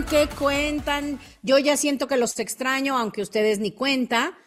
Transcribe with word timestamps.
¿Qué 0.00 0.26
cuentan? 0.38 1.20
Yo 1.42 1.58
ya 1.58 1.76
siento 1.76 2.08
que 2.08 2.16
los 2.16 2.38
extraño, 2.38 2.96
aunque 2.96 3.20
ustedes 3.20 3.58
ni 3.58 3.72
cuenta 3.72 4.38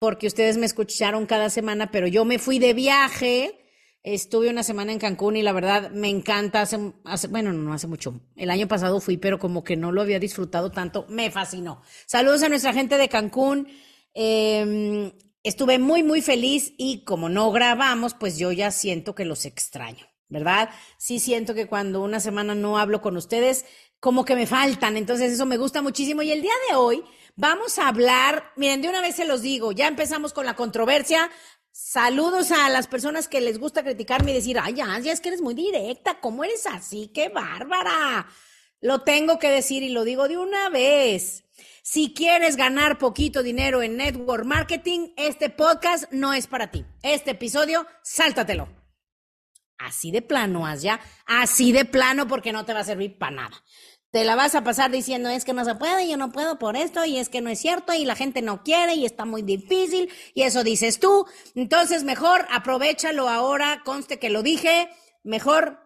porque 0.00 0.26
ustedes 0.26 0.56
me 0.56 0.66
escucharon 0.66 1.26
cada 1.26 1.48
semana, 1.48 1.92
pero 1.92 2.08
yo 2.08 2.24
me 2.24 2.40
fui 2.40 2.58
de 2.58 2.74
viaje. 2.74 3.54
Estuve 4.02 4.50
una 4.50 4.64
semana 4.64 4.90
en 4.90 4.98
Cancún 4.98 5.36
y 5.36 5.42
la 5.42 5.52
verdad 5.52 5.92
me 5.92 6.08
encanta. 6.08 6.66
Bueno, 7.28 7.52
no 7.52 7.72
hace 7.72 7.86
mucho. 7.86 8.20
El 8.34 8.50
año 8.50 8.66
pasado 8.66 9.00
fui, 9.00 9.16
pero 9.16 9.38
como 9.38 9.62
que 9.62 9.76
no 9.76 9.92
lo 9.92 10.02
había 10.02 10.18
disfrutado 10.18 10.72
tanto. 10.72 11.06
Me 11.08 11.30
fascinó. 11.30 11.82
Saludos 12.06 12.42
a 12.42 12.48
nuestra 12.48 12.72
gente 12.72 12.98
de 12.98 13.08
Cancún. 13.08 13.68
Em, 14.12 15.12
estuve 15.44 15.78
muy, 15.78 16.02
muy 16.02 16.20
feliz 16.20 16.74
y 16.78 17.04
como 17.04 17.28
no 17.28 17.52
grabamos, 17.52 18.14
pues 18.14 18.38
yo 18.38 18.50
ya 18.50 18.72
siento 18.72 19.14
que 19.14 19.24
los 19.24 19.44
extraño, 19.44 20.06
¿verdad? 20.28 20.70
Sí 20.98 21.20
siento 21.20 21.54
que 21.54 21.68
cuando 21.68 22.02
una 22.02 22.18
semana 22.18 22.56
no 22.56 22.76
hablo 22.76 23.00
con 23.02 23.16
ustedes, 23.16 23.64
como 24.00 24.24
que 24.24 24.34
me 24.34 24.46
faltan. 24.46 24.96
Entonces 24.96 25.32
eso 25.32 25.46
me 25.46 25.56
gusta 25.56 25.82
muchísimo. 25.82 26.22
Y 26.22 26.32
el 26.32 26.42
día 26.42 26.54
de 26.68 26.76
hoy 26.76 27.04
Vamos 27.36 27.78
a 27.78 27.88
hablar, 27.88 28.52
miren, 28.56 28.82
de 28.82 28.90
una 28.90 29.00
vez 29.00 29.16
se 29.16 29.24
los 29.24 29.40
digo, 29.40 29.72
ya 29.72 29.88
empezamos 29.88 30.34
con 30.34 30.44
la 30.44 30.56
controversia. 30.56 31.30
Saludos 31.72 32.50
a 32.50 32.68
las 32.68 32.86
personas 32.86 33.28
que 33.28 33.40
les 33.40 33.58
gusta 33.58 33.82
criticarme 33.82 34.32
y 34.32 34.34
decir, 34.34 34.58
ay, 34.60 34.74
ya, 34.74 34.98
ya 34.98 35.10
es 35.10 35.22
que 35.22 35.30
eres 35.30 35.40
muy 35.40 35.54
directa, 35.54 36.20
¿cómo 36.20 36.44
eres 36.44 36.66
así? 36.66 37.10
¡Qué 37.14 37.30
bárbara! 37.30 38.28
Lo 38.82 39.04
tengo 39.04 39.38
que 39.38 39.48
decir 39.48 39.82
y 39.82 39.88
lo 39.88 40.04
digo 40.04 40.28
de 40.28 40.36
una 40.36 40.68
vez. 40.68 41.44
Si 41.82 42.12
quieres 42.12 42.56
ganar 42.56 42.98
poquito 42.98 43.42
dinero 43.42 43.80
en 43.80 43.96
network 43.96 44.44
marketing, 44.44 45.14
este 45.16 45.48
podcast 45.48 46.12
no 46.12 46.34
es 46.34 46.46
para 46.46 46.70
ti. 46.70 46.84
Este 47.02 47.30
episodio, 47.30 47.86
sáltatelo. 48.02 48.68
Así 49.78 50.10
de 50.10 50.20
plano, 50.20 50.74
ya. 50.76 51.00
Así 51.24 51.72
de 51.72 51.86
plano 51.86 52.28
porque 52.28 52.52
no 52.52 52.66
te 52.66 52.74
va 52.74 52.80
a 52.80 52.84
servir 52.84 53.16
para 53.16 53.36
nada 53.36 53.64
te 54.10 54.24
la 54.24 54.34
vas 54.34 54.54
a 54.54 54.64
pasar 54.64 54.90
diciendo 54.90 55.28
es 55.28 55.44
que 55.44 55.52
no 55.52 55.64
se 55.64 55.76
puede, 55.76 56.08
yo 56.08 56.16
no 56.16 56.32
puedo 56.32 56.58
por 56.58 56.76
esto, 56.76 57.04
y 57.04 57.18
es 57.18 57.28
que 57.28 57.40
no 57.40 57.50
es 57.50 57.60
cierto, 57.60 57.92
y 57.94 58.04
la 58.04 58.16
gente 58.16 58.42
no 58.42 58.62
quiere, 58.64 58.94
y 58.94 59.06
está 59.06 59.24
muy 59.24 59.42
difícil, 59.42 60.10
y 60.34 60.42
eso 60.42 60.64
dices 60.64 60.98
tú. 60.98 61.26
Entonces, 61.54 62.02
mejor 62.02 62.46
aprovechalo 62.50 63.28
ahora, 63.28 63.82
conste 63.84 64.18
que 64.18 64.30
lo 64.30 64.42
dije, 64.42 64.90
mejor 65.22 65.78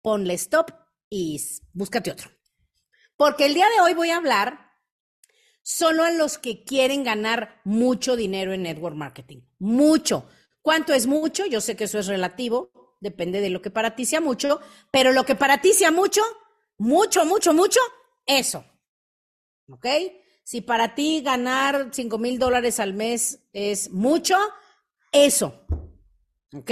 ponle 0.00 0.34
stop 0.34 0.70
y 1.10 1.40
búscate 1.72 2.12
otro. 2.12 2.30
Porque 3.16 3.46
el 3.46 3.54
día 3.54 3.66
de 3.74 3.80
hoy 3.80 3.94
voy 3.94 4.10
a 4.10 4.16
hablar 4.16 4.70
solo 5.62 6.04
a 6.04 6.10
los 6.10 6.38
que 6.38 6.64
quieren 6.64 7.04
ganar 7.04 7.60
mucho 7.64 8.16
dinero 8.16 8.52
en 8.52 8.62
network 8.62 8.96
marketing. 8.96 9.40
Mucho. 9.58 10.28
¿Cuánto 10.62 10.92
es 10.92 11.06
mucho? 11.06 11.46
Yo 11.46 11.60
sé 11.60 11.74
que 11.74 11.84
eso 11.84 11.98
es 11.98 12.06
relativo, 12.06 12.70
depende 13.00 13.40
de 13.40 13.50
lo 13.50 13.60
que 13.60 13.70
para 13.70 13.96
ti 13.96 14.04
sea 14.04 14.20
mucho, 14.20 14.60
pero 14.90 15.12
lo 15.12 15.24
que 15.24 15.34
para 15.34 15.60
ti 15.60 15.72
sea 15.72 15.90
mucho 15.90 16.22
mucho, 16.78 17.24
mucho, 17.24 17.52
mucho, 17.52 17.80
eso. 18.26 18.64
¿Ok? 19.68 19.86
Si 20.44 20.60
para 20.60 20.94
ti 20.94 21.22
ganar 21.22 21.88
5 21.92 22.18
mil 22.18 22.38
dólares 22.38 22.80
al 22.80 22.94
mes 22.94 23.48
es 23.52 23.90
mucho, 23.90 24.36
eso. 25.12 25.64
¿Ok? 26.52 26.70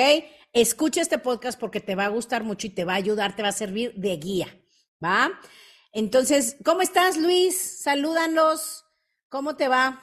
Escucha 0.53 1.01
este 1.01 1.19
podcast 1.19 1.59
porque 1.59 1.81
te 1.81 1.95
va 1.95 2.05
a 2.05 2.11
gustar 2.11 2.45
mucho 2.45 2.67
y 2.67 2.71
te 2.71 2.85
va 2.85 2.93
a 2.93 2.97
ayudar, 2.97 3.35
te 3.35 3.43
va 3.43 3.49
a 3.49 3.53
servir 3.53 3.95
de 3.95 4.17
guía. 4.17 4.49
¿Va? 5.03 5.31
Entonces, 5.93 6.57
¿cómo 6.65 6.83
estás, 6.83 7.17
Luis? 7.17 7.83
Salúdanos. 7.83 8.85
¿Cómo 9.29 9.57
te 9.57 9.69
va? 9.69 10.01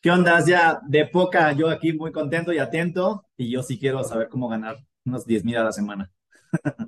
¿Qué 0.00 0.10
onda? 0.10 0.44
Ya 0.44 0.80
de 0.86 1.06
poca, 1.06 1.52
yo 1.52 1.70
aquí 1.70 1.92
muy 1.92 2.12
contento 2.12 2.52
y 2.52 2.58
atento. 2.58 3.26
Y 3.36 3.50
yo 3.50 3.62
sí 3.62 3.78
quiero 3.78 4.04
saber 4.04 4.28
cómo 4.28 4.48
ganar 4.48 4.76
unos 5.04 5.24
10 5.24 5.44
mil 5.44 5.56
a 5.56 5.64
la 5.64 5.72
semana. 5.72 6.12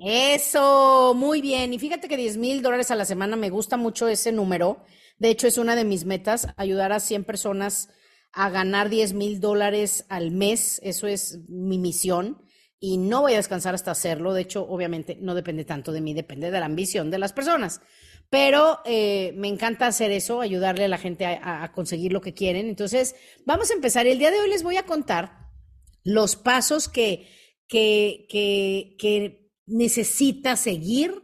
Eso, 0.01 1.13
muy 1.15 1.41
bien. 1.41 1.73
Y 1.73 1.79
fíjate 1.79 2.07
que 2.07 2.17
10 2.17 2.37
mil 2.37 2.61
dólares 2.61 2.91
a 2.91 2.95
la 2.95 3.05
semana, 3.05 3.35
me 3.35 3.49
gusta 3.49 3.77
mucho 3.77 4.07
ese 4.07 4.31
número. 4.31 4.83
De 5.19 5.29
hecho, 5.29 5.47
es 5.47 5.57
una 5.57 5.75
de 5.75 5.85
mis 5.85 6.05
metas, 6.05 6.47
ayudar 6.57 6.91
a 6.91 6.99
100 6.99 7.23
personas 7.23 7.89
a 8.33 8.49
ganar 8.49 8.89
10 8.89 9.13
mil 9.13 9.39
dólares 9.39 10.05
al 10.09 10.31
mes. 10.31 10.79
Eso 10.83 11.07
es 11.07 11.39
mi 11.47 11.77
misión. 11.77 12.41
Y 12.79 12.97
no 12.97 13.21
voy 13.21 13.33
a 13.33 13.37
descansar 13.37 13.75
hasta 13.75 13.91
hacerlo. 13.91 14.33
De 14.33 14.41
hecho, 14.41 14.67
obviamente, 14.67 15.17
no 15.21 15.35
depende 15.35 15.65
tanto 15.65 15.91
de 15.91 16.01
mí, 16.01 16.13
depende 16.13 16.49
de 16.49 16.59
la 16.59 16.65
ambición 16.65 17.11
de 17.11 17.19
las 17.19 17.33
personas. 17.33 17.81
Pero 18.31 18.79
eh, 18.85 19.33
me 19.35 19.49
encanta 19.49 19.85
hacer 19.85 20.09
eso, 20.11 20.41
ayudarle 20.41 20.85
a 20.85 20.87
la 20.87 20.97
gente 20.97 21.25
a, 21.25 21.63
a 21.63 21.71
conseguir 21.73 22.13
lo 22.13 22.21
que 22.21 22.33
quieren. 22.33 22.67
Entonces, 22.67 23.15
vamos 23.45 23.69
a 23.69 23.73
empezar. 23.73 24.07
El 24.07 24.17
día 24.17 24.31
de 24.31 24.39
hoy 24.39 24.49
les 24.49 24.63
voy 24.63 24.77
a 24.77 24.85
contar 24.85 25.41
los 26.03 26.35
pasos 26.35 26.87
que, 26.87 27.27
que, 27.67 28.25
que, 28.29 28.95
que 28.97 29.40
necesitas 29.65 30.59
seguir 30.59 31.23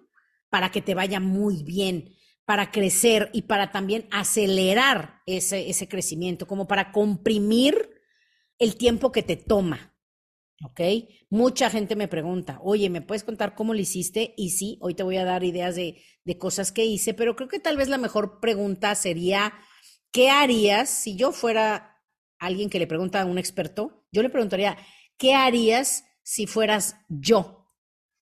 para 0.49 0.71
que 0.71 0.81
te 0.81 0.95
vaya 0.95 1.19
muy 1.19 1.63
bien, 1.63 2.15
para 2.45 2.71
crecer 2.71 3.29
y 3.33 3.43
para 3.43 3.71
también 3.71 4.07
acelerar 4.11 5.21
ese, 5.25 5.69
ese 5.69 5.87
crecimiento, 5.87 6.47
como 6.47 6.67
para 6.67 6.91
comprimir 6.91 7.89
el 8.59 8.77
tiempo 8.77 9.11
que 9.11 9.23
te 9.23 9.35
toma. 9.35 9.93
¿Ok? 10.63 10.81
Mucha 11.29 11.69
gente 11.69 11.95
me 11.95 12.07
pregunta, 12.07 12.59
oye, 12.63 12.89
¿me 12.89 13.01
puedes 13.01 13.23
contar 13.23 13.53
cómo 13.53 13.75
lo 13.75 13.79
hiciste? 13.79 14.33
Y 14.37 14.49
sí, 14.51 14.79
hoy 14.81 14.95
te 14.95 15.03
voy 15.03 15.17
a 15.17 15.25
dar 15.25 15.43
ideas 15.43 15.75
de, 15.75 16.01
de 16.23 16.37
cosas 16.39 16.71
que 16.71 16.83
hice, 16.83 17.13
pero 17.13 17.35
creo 17.35 17.47
que 17.47 17.59
tal 17.59 17.77
vez 17.77 17.89
la 17.89 17.99
mejor 17.99 18.39
pregunta 18.39 18.95
sería, 18.95 19.53
¿qué 20.11 20.31
harías 20.31 20.89
si 20.89 21.15
yo 21.15 21.31
fuera 21.31 22.01
alguien 22.39 22.71
que 22.71 22.79
le 22.79 22.87
pregunta 22.87 23.21
a 23.21 23.25
un 23.25 23.37
experto? 23.37 24.07
Yo 24.11 24.23
le 24.23 24.29
preguntaría, 24.31 24.77
¿qué 25.17 25.35
harías 25.35 26.05
si 26.23 26.47
fueras 26.47 26.95
yo? 27.07 27.66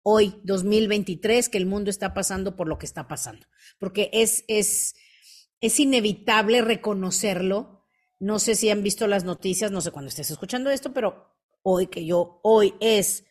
Hoy, 0.08 0.40
2023, 0.44 1.50
que 1.50 1.58
el 1.58 1.66
mundo 1.66 1.90
está 1.90 2.14
pasando 2.14 2.56
por 2.56 2.68
lo 2.68 2.78
que 2.78 2.86
está 2.86 3.08
pasando. 3.08 3.48
Porque 3.80 4.12
es, 4.14 4.46
es, 4.48 4.94
es 5.62 5.80
inevitable 5.80 6.62
reconocerlo. 6.62 7.88
No 8.20 8.38
sé 8.38 8.54
si 8.54 8.70
han 8.70 8.84
visto 8.84 9.08
las 9.08 9.24
noticias, 9.24 9.72
no 9.72 9.82
sé 9.82 9.90
cuándo 9.90 10.10
estés 10.10 10.30
escuchando 10.30 10.70
esto, 10.70 10.94
pero 10.94 11.36
hoy 11.64 11.88
que 11.88 12.06
yo, 12.06 12.40
hoy 12.44 12.76
es 12.82 13.26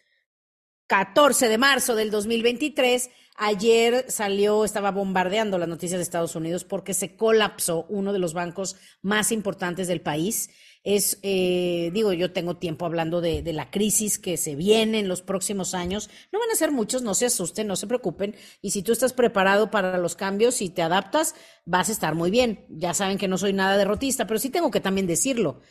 14 0.89 1.49
de 1.49 1.59
marzo 1.59 1.95
del 1.95 2.11
2023, 2.11 3.09
ayer 3.37 4.07
salió, 4.09 4.65
estaba 4.65 4.91
bombardeando 4.91 5.59
las 5.59 5.69
noticias 5.69 6.01
de 6.01 6.03
Estados 6.03 6.35
Unidos 6.35 6.65
porque 6.65 6.93
se 6.93 7.17
colapsó 7.17 7.87
uno 7.89 8.13
de 8.13 8.19
los 8.19 8.35
bancos 8.35 8.75
más 9.01 9.31
importantes 9.31 9.87
del 9.87 10.01
país 10.01 10.51
es, 10.85 11.19
eh, 11.23 11.91
digo, 11.95 12.13
yo 12.13 12.33
tengo 12.33 12.59
tiempo 12.59 12.85
hablando 12.85 13.23
de, 13.23 13.43
la 13.55 13.71
crisis 13.71 14.19
que 14.19 14.37
se 14.37 14.55
viene 14.55 14.99
en 14.99 15.09
los 15.09 15.23
próximos 15.23 15.73
años. 15.73 16.11
No 16.31 16.39
van 16.39 16.51
a 16.51 16.57
ser 16.57 16.73
muchos, 16.73 17.01
no 17.01 17.15
se 17.15 17.25
asusten, 17.25 17.67
no 17.67 17.75
se 17.75 17.87
preocupen. 17.87 18.37
Y 18.61 18.71
si 18.73 18.83
tú 18.83 18.93
estás 18.93 19.15
preparado 19.15 19.71
para 19.71 19.97
los 19.97 20.15
cambios 20.15 20.61
y 20.61 20.69
te 20.69 20.83
adaptas, 20.83 21.35
vas 21.65 21.89
a 21.89 21.93
estar 21.93 22.15
muy 22.15 22.31
bien. 22.31 22.67
Ya 22.69 22.93
saben 22.93 23.17
que 23.17 23.29
no 23.29 23.39
soy 23.39 23.55
nada 23.55 23.79
derrotista, 23.79 24.27
pero 24.27 24.39
sí 24.39 24.51
tengo 24.51 24.71
que 24.71 24.81
también 24.81 25.07
decirlo. 25.07 25.63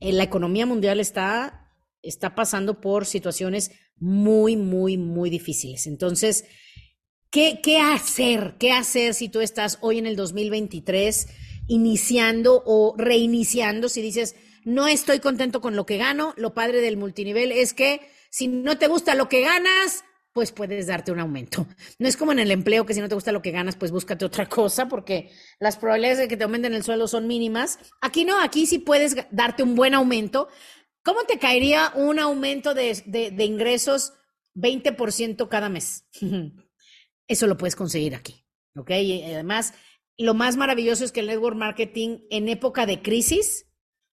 Eh, 0.00 0.12
la 0.12 0.24
economía 0.24 0.66
mundial 0.66 0.98
está, 0.98 1.72
está 2.02 2.34
pasando 2.34 2.80
por 2.80 3.06
situaciones 3.06 3.70
muy, 3.96 4.56
muy, 4.56 4.98
muy 4.98 5.30
difíciles. 5.30 5.86
Entonces, 5.86 6.44
¿qué, 7.30 7.60
¿qué 7.62 7.78
hacer? 7.78 8.56
¿Qué 8.58 8.72
hacer 8.72 9.14
si 9.14 9.28
tú 9.28 9.40
estás 9.42 9.78
hoy 9.80 9.98
en 9.98 10.06
el 10.06 10.16
2023? 10.16 11.28
Iniciando 11.70 12.62
o 12.66 12.94
reiniciando, 12.98 13.88
si 13.88 14.02
dices, 14.02 14.34
no 14.64 14.88
estoy 14.88 15.20
contento 15.20 15.60
con 15.60 15.76
lo 15.76 15.86
que 15.86 15.98
gano, 15.98 16.34
lo 16.36 16.52
padre 16.52 16.80
del 16.80 16.96
multinivel 16.96 17.52
es 17.52 17.72
que 17.74 18.00
si 18.28 18.48
no 18.48 18.76
te 18.76 18.88
gusta 18.88 19.14
lo 19.14 19.28
que 19.28 19.40
ganas, 19.40 20.04
pues 20.32 20.50
puedes 20.50 20.88
darte 20.88 21.12
un 21.12 21.20
aumento. 21.20 21.68
No 21.98 22.08
es 22.08 22.16
como 22.16 22.32
en 22.32 22.40
el 22.40 22.50
empleo 22.50 22.86
que 22.86 22.94
si 22.94 23.00
no 23.00 23.08
te 23.08 23.14
gusta 23.14 23.30
lo 23.30 23.40
que 23.40 23.52
ganas, 23.52 23.76
pues 23.76 23.92
búscate 23.92 24.24
otra 24.24 24.48
cosa 24.48 24.88
porque 24.88 25.30
las 25.60 25.76
probabilidades 25.76 26.18
de 26.18 26.28
que 26.28 26.36
te 26.36 26.42
aumenten 26.42 26.74
el 26.74 26.82
sueldo 26.82 27.06
son 27.06 27.28
mínimas. 27.28 27.78
Aquí 28.00 28.24
no, 28.24 28.40
aquí 28.40 28.66
sí 28.66 28.80
puedes 28.80 29.16
darte 29.30 29.62
un 29.62 29.76
buen 29.76 29.94
aumento. 29.94 30.48
¿Cómo 31.04 31.22
te 31.22 31.38
caería 31.38 31.92
un 31.94 32.18
aumento 32.18 32.74
de, 32.74 33.00
de 33.06 33.44
ingresos 33.44 34.12
20% 34.56 35.48
cada 35.48 35.68
mes? 35.68 36.04
Eso 37.28 37.46
lo 37.46 37.56
puedes 37.56 37.76
conseguir 37.76 38.16
aquí. 38.16 38.44
¿Ok? 38.76 38.90
Y 38.90 39.22
además, 39.22 39.74
lo 40.24 40.34
más 40.34 40.56
maravilloso 40.56 41.04
es 41.04 41.12
que 41.12 41.20
el 41.20 41.26
network 41.26 41.56
marketing 41.56 42.20
en 42.30 42.48
época 42.48 42.86
de 42.86 43.00
crisis 43.02 43.66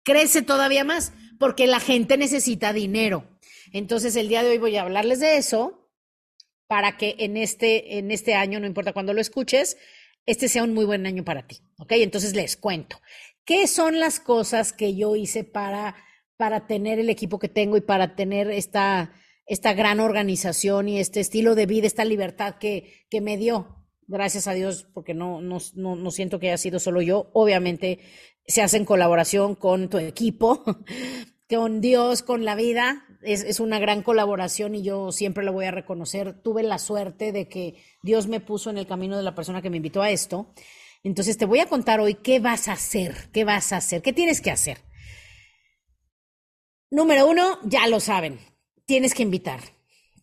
crece 0.04 0.42
todavía 0.42 0.84
más 0.84 1.14
porque 1.40 1.68
la 1.68 1.80
gente 1.80 2.18
necesita 2.18 2.74
dinero. 2.74 3.28
Entonces, 3.74 4.16
el 4.16 4.30
día 4.30 4.44
de 4.44 4.52
hoy 4.52 4.58
voy 4.58 4.78
a 4.78 4.84
hablarles 4.84 5.20
de 5.20 5.38
eso 5.38 5.92
para 6.68 6.98
que 6.98 7.16
en 7.20 7.38
este, 7.38 7.98
en 7.98 8.12
este 8.12 8.36
año, 8.36 8.60
no 8.60 8.68
importa 8.68 8.94
cuándo 8.94 9.14
lo 9.14 9.22
escuches, 9.22 9.78
este 10.26 10.50
sea 10.50 10.64
un 10.64 10.74
muy 10.74 10.86
buen 10.86 11.06
año 11.06 11.24
para 11.24 11.48
ti. 11.48 11.60
¿Ok? 11.78 11.94
Entonces 11.94 12.36
les 12.36 12.58
cuento. 12.58 13.02
¿Qué 13.46 13.68
son 13.68 14.00
las 14.00 14.20
cosas 14.20 14.74
que 14.74 14.96
yo 14.96 15.16
hice 15.16 15.44
para, 15.44 15.96
para 16.36 16.68
tener 16.68 17.00
el 17.00 17.10
equipo 17.10 17.40
que 17.40 17.50
tengo 17.50 17.78
y 17.78 17.82
para 17.82 18.16
tener 18.16 18.52
esta, 18.52 19.14
esta 19.46 19.74
gran 19.74 20.00
organización 20.00 20.90
y 20.90 21.00
este 21.00 21.22
estilo 21.22 21.56
de 21.56 21.66
vida, 21.66 21.88
esta 21.88 22.06
libertad 22.06 22.56
que, 22.60 23.06
que 23.10 23.22
me 23.22 23.38
dio? 23.38 23.87
Gracias 24.08 24.48
a 24.48 24.54
Dios, 24.54 24.88
porque 24.94 25.14
no, 25.14 25.42
no, 25.42 25.58
no, 25.76 25.96
no 25.98 26.12
siento 26.12 26.40
que 26.40 26.48
haya 26.48 26.58
sido 26.58 26.80
solo 26.80 27.02
yo. 27.02 27.30
Obviamente 27.34 28.00
se 28.46 28.62
hace 28.62 28.78
en 28.78 28.86
colaboración 28.86 29.56
con 29.56 29.90
tu 29.90 29.98
equipo, 29.98 30.64
con 31.50 31.82
Dios, 31.82 32.24
con 32.24 32.46
la 32.46 32.56
vida. 32.56 33.04
Es, 33.22 33.44
es, 33.44 33.60
una 33.60 33.80
gran 33.80 34.04
colaboración 34.04 34.76
y 34.76 34.84
yo 34.84 35.12
siempre 35.12 35.44
lo 35.44 35.52
voy 35.52 35.66
a 35.66 35.72
reconocer. 35.72 36.42
Tuve 36.42 36.64
la 36.64 36.80
suerte 36.80 37.34
de 37.34 37.50
que 37.50 37.84
Dios 38.02 38.28
me 38.28 38.40
puso 38.40 38.70
en 38.70 38.78
el 38.78 38.88
camino 38.88 39.18
de 39.18 39.24
la 39.24 39.36
persona 39.36 39.62
que 39.62 39.70
me 39.70 39.78
invitó 39.78 40.02
a 40.02 40.10
esto. 40.10 40.54
Entonces 41.04 41.38
te 41.38 41.46
voy 41.46 41.60
a 41.60 41.68
contar 41.68 42.00
hoy 42.00 42.16
qué 42.16 42.40
vas 42.40 42.70
a 42.70 42.74
hacer, 42.74 43.30
qué 43.34 43.44
vas 43.44 43.74
a 43.74 43.78
hacer, 43.78 44.02
qué 44.02 44.14
tienes 44.14 44.40
que 44.40 44.52
hacer. 44.52 44.78
Número 46.90 47.28
uno, 47.28 47.60
ya 47.66 47.88
lo 47.88 48.00
saben, 48.00 48.40
tienes 48.86 49.14
que 49.14 49.24
invitar. 49.24 49.60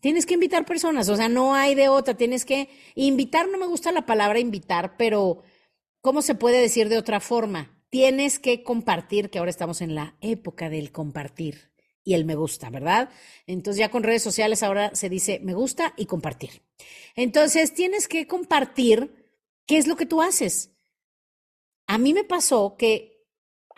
Tienes 0.05 0.27
que 0.27 0.35
invitar 0.35 0.65
personas, 0.65 1.09
o 1.09 1.15
sea, 1.15 1.29
no 1.29 1.55
hay 1.55 1.73
de 1.73 1.89
otra, 1.89 2.13
tienes 2.13 2.45
que 2.45 2.69
invitar, 2.93 3.49
no 3.49 3.57
me 3.57 3.65
gusta 3.65 3.91
la 3.91 4.05
palabra 4.05 4.37
invitar, 4.37 4.97
pero 4.97 5.41
¿cómo 6.01 6.21
se 6.21 6.35
puede 6.35 6.61
decir 6.61 6.89
de 6.89 6.99
otra 6.99 7.19
forma? 7.19 7.75
tienes 7.95 8.39
que 8.39 8.61
compartir, 8.61 9.29
que 9.29 9.39
ahora 9.39 9.51
estamos 9.51 9.79
en 9.79 9.95
la 9.95 10.17
época 10.19 10.69
del 10.69 10.91
compartir 10.91 11.71
y 12.03 12.13
el 12.13 12.25
me 12.25 12.35
gusta, 12.35 12.69
¿verdad? 12.69 13.09
Entonces 13.47 13.79
ya 13.79 13.89
con 13.89 14.03
redes 14.03 14.21
sociales 14.21 14.63
ahora 14.63 14.93
se 14.93 15.07
dice 15.07 15.39
me 15.41 15.53
gusta 15.53 15.93
y 15.95 16.05
compartir. 16.05 16.61
Entonces 17.15 17.73
tienes 17.73 18.09
que 18.09 18.27
compartir 18.27 19.31
qué 19.65 19.77
es 19.77 19.87
lo 19.87 19.95
que 19.95 20.05
tú 20.05 20.21
haces. 20.21 20.71
A 21.87 21.97
mí 21.97 22.13
me 22.13 22.25
pasó 22.25 22.75
que 22.77 23.25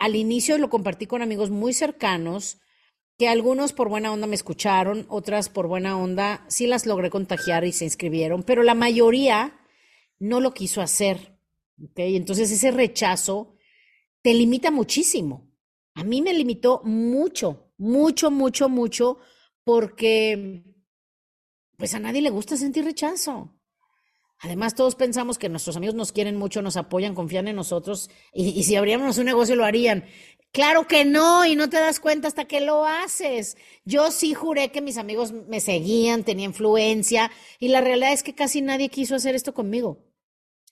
al 0.00 0.16
inicio 0.16 0.58
lo 0.58 0.68
compartí 0.68 1.06
con 1.06 1.22
amigos 1.22 1.50
muy 1.50 1.72
cercanos, 1.72 2.58
que 3.18 3.28
algunos 3.28 3.72
por 3.72 3.88
buena 3.88 4.12
onda 4.12 4.28
me 4.28 4.36
escucharon, 4.36 5.04
otras 5.08 5.48
por 5.48 5.66
buena 5.66 5.98
onda 5.98 6.44
sí 6.48 6.68
las 6.68 6.86
logré 6.86 7.10
contagiar 7.10 7.64
y 7.64 7.72
se 7.72 7.84
inscribieron, 7.84 8.44
pero 8.44 8.62
la 8.62 8.74
mayoría 8.74 9.60
no 10.20 10.40
lo 10.40 10.54
quiso 10.54 10.80
hacer. 10.80 11.36
¿okay? 11.90 12.14
Entonces 12.16 12.50
ese 12.52 12.70
rechazo 12.70 13.56
te 14.22 14.32
limita 14.34 14.70
muchísimo. 14.70 15.52
A 15.94 16.04
mí 16.04 16.22
me 16.22 16.32
limitó 16.32 16.80
mucho, 16.84 17.72
mucho, 17.76 18.30
mucho, 18.30 18.68
mucho, 18.68 19.18
porque 19.64 20.62
pues 21.76 21.94
a 21.94 21.98
nadie 21.98 22.22
le 22.22 22.30
gusta 22.30 22.56
sentir 22.56 22.84
rechazo. 22.84 23.54
Además, 24.40 24.76
todos 24.76 24.94
pensamos 24.94 25.36
que 25.36 25.48
nuestros 25.48 25.76
amigos 25.76 25.96
nos 25.96 26.12
quieren 26.12 26.36
mucho, 26.36 26.62
nos 26.62 26.76
apoyan, 26.76 27.16
confían 27.16 27.48
en 27.48 27.56
nosotros 27.56 28.08
y, 28.32 28.50
y 28.50 28.62
si 28.62 28.76
abríamos 28.76 29.18
un 29.18 29.24
negocio 29.24 29.56
lo 29.56 29.64
harían. 29.64 30.04
Claro 30.52 30.86
que 30.86 31.04
no, 31.04 31.44
y 31.44 31.56
no 31.56 31.68
te 31.68 31.76
das 31.76 32.00
cuenta 32.00 32.26
hasta 32.26 32.46
que 32.46 32.60
lo 32.60 32.84
haces. 32.86 33.56
Yo 33.84 34.10
sí 34.10 34.34
juré 34.34 34.72
que 34.72 34.80
mis 34.80 34.96
amigos 34.96 35.32
me 35.32 35.60
seguían, 35.60 36.24
tenía 36.24 36.46
influencia, 36.46 37.30
y 37.58 37.68
la 37.68 37.80
realidad 37.80 38.12
es 38.12 38.22
que 38.22 38.34
casi 38.34 38.62
nadie 38.62 38.88
quiso 38.88 39.14
hacer 39.14 39.34
esto 39.34 39.52
conmigo. 39.54 40.06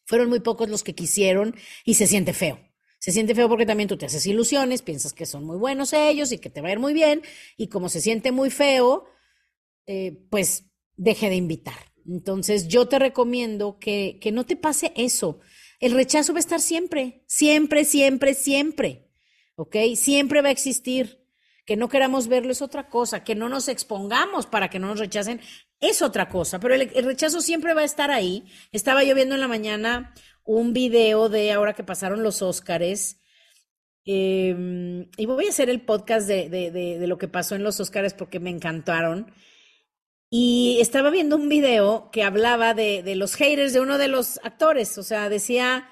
Fueron 0.07 0.29
muy 0.29 0.41
pocos 0.41 0.69
los 0.69 0.83
que 0.83 0.95
quisieron 0.95 1.55
y 1.85 1.95
se 1.95 2.07
siente 2.07 2.33
feo. 2.33 2.59
Se 2.99 3.13
siente 3.13 3.35
feo 3.35 3.49
porque 3.49 3.67
también 3.67 3.89
tú 3.89 3.99
te 3.99 4.07
haces 4.07 4.27
ilusiones, 4.27 4.83
piensas 4.83 5.13
que 5.13 5.27
son 5.27 5.45
muy 5.45 5.59
buenos 5.59 5.93
ellos 5.93 6.33
y 6.33 6.39
que 6.39 6.51
te 6.51 6.61
va 6.63 6.69
a 6.69 6.73
ir 6.73 6.79
muy 6.79 6.95
bien, 6.95 7.23
y 7.57 7.69
como 7.69 7.89
se 7.89 8.01
siente 8.01 8.33
muy 8.33 8.51
feo, 8.51 9.05
eh, 9.87 10.19
pues 10.31 10.65
deje 10.97 11.29
de 11.29 11.37
invitar. 11.37 11.93
Entonces 12.09 12.69
yo 12.69 12.89
te 12.89 12.99
recomiendo 12.99 13.79
que, 13.79 14.19
que 14.21 14.33
no 14.33 14.47
te 14.47 14.57
pase 14.57 14.93
eso. 14.97 15.41
El 15.81 15.93
rechazo 15.93 16.33
va 16.33 16.39
a 16.39 16.41
estar 16.41 16.61
siempre, 16.61 17.25
siempre, 17.27 17.85
siempre, 17.85 18.35
siempre. 18.35 19.06
¿Ok? 19.57 19.77
Siempre 19.97 20.43
va 20.43 20.49
a 20.49 20.53
existir. 20.53 21.25
Que 21.65 21.77
no 21.77 21.89
queramos 21.89 22.29
verlo 22.29 22.53
es 22.53 22.63
otra 22.63 22.89
cosa, 22.89 23.25
que 23.25 23.35
no 23.35 23.49
nos 23.49 23.67
expongamos 23.67 24.47
para 24.47 24.71
que 24.71 24.79
no 24.79 24.87
nos 24.87 25.01
rechacen 25.01 25.41
es 25.81 26.01
otra 26.01 26.29
cosa, 26.29 26.59
pero 26.59 26.75
el, 26.75 26.89
rechazo 27.05 27.41
siempre 27.41 27.75
va 27.75 27.83
a 27.83 27.85
estar 27.85 28.11
ahí. 28.11 28.45
Estaba 28.73 29.05
yo 29.05 29.15
viendo 29.15 29.35
en 29.35 29.41
la 29.41 29.49
mañana 29.49 30.15
un 30.45 30.73
video 30.73 31.29
de 31.29 31.53
ahora 31.53 31.75
que 31.75 31.85
pasaron 31.85 32.23
los 32.23 32.41
Óscares. 32.41 33.21
Em, 34.05 35.11
y 35.17 35.27
voy 35.27 35.47
a 35.47 35.51
hacer 35.51 35.69
el 35.69 35.81
podcast 35.81 36.29
de, 36.29 36.49
de, 36.49 36.71
de, 36.71 37.07
lo 37.09 37.19
que 37.19 37.29
pasó 37.29 37.57
en 37.57 37.65
los 37.65 37.81
Óscares 37.81 38.15
porque 38.15 38.41
me 38.41 38.51
encantaron. 38.51 39.33
Y 40.31 40.79
estaba 40.81 41.11
viendo 41.11 41.37
un 41.37 41.49
video 41.49 42.11
que 42.11 42.23
hablaba 42.23 42.75
de, 42.75 43.15
los 43.17 43.35
haters 43.35 43.73
de 43.73 43.81
uno 43.81 43.99
de 43.99 44.09
los 44.09 44.41
actores. 44.43 44.99
O 44.99 45.03
sea, 45.03 45.29
decía 45.29 45.89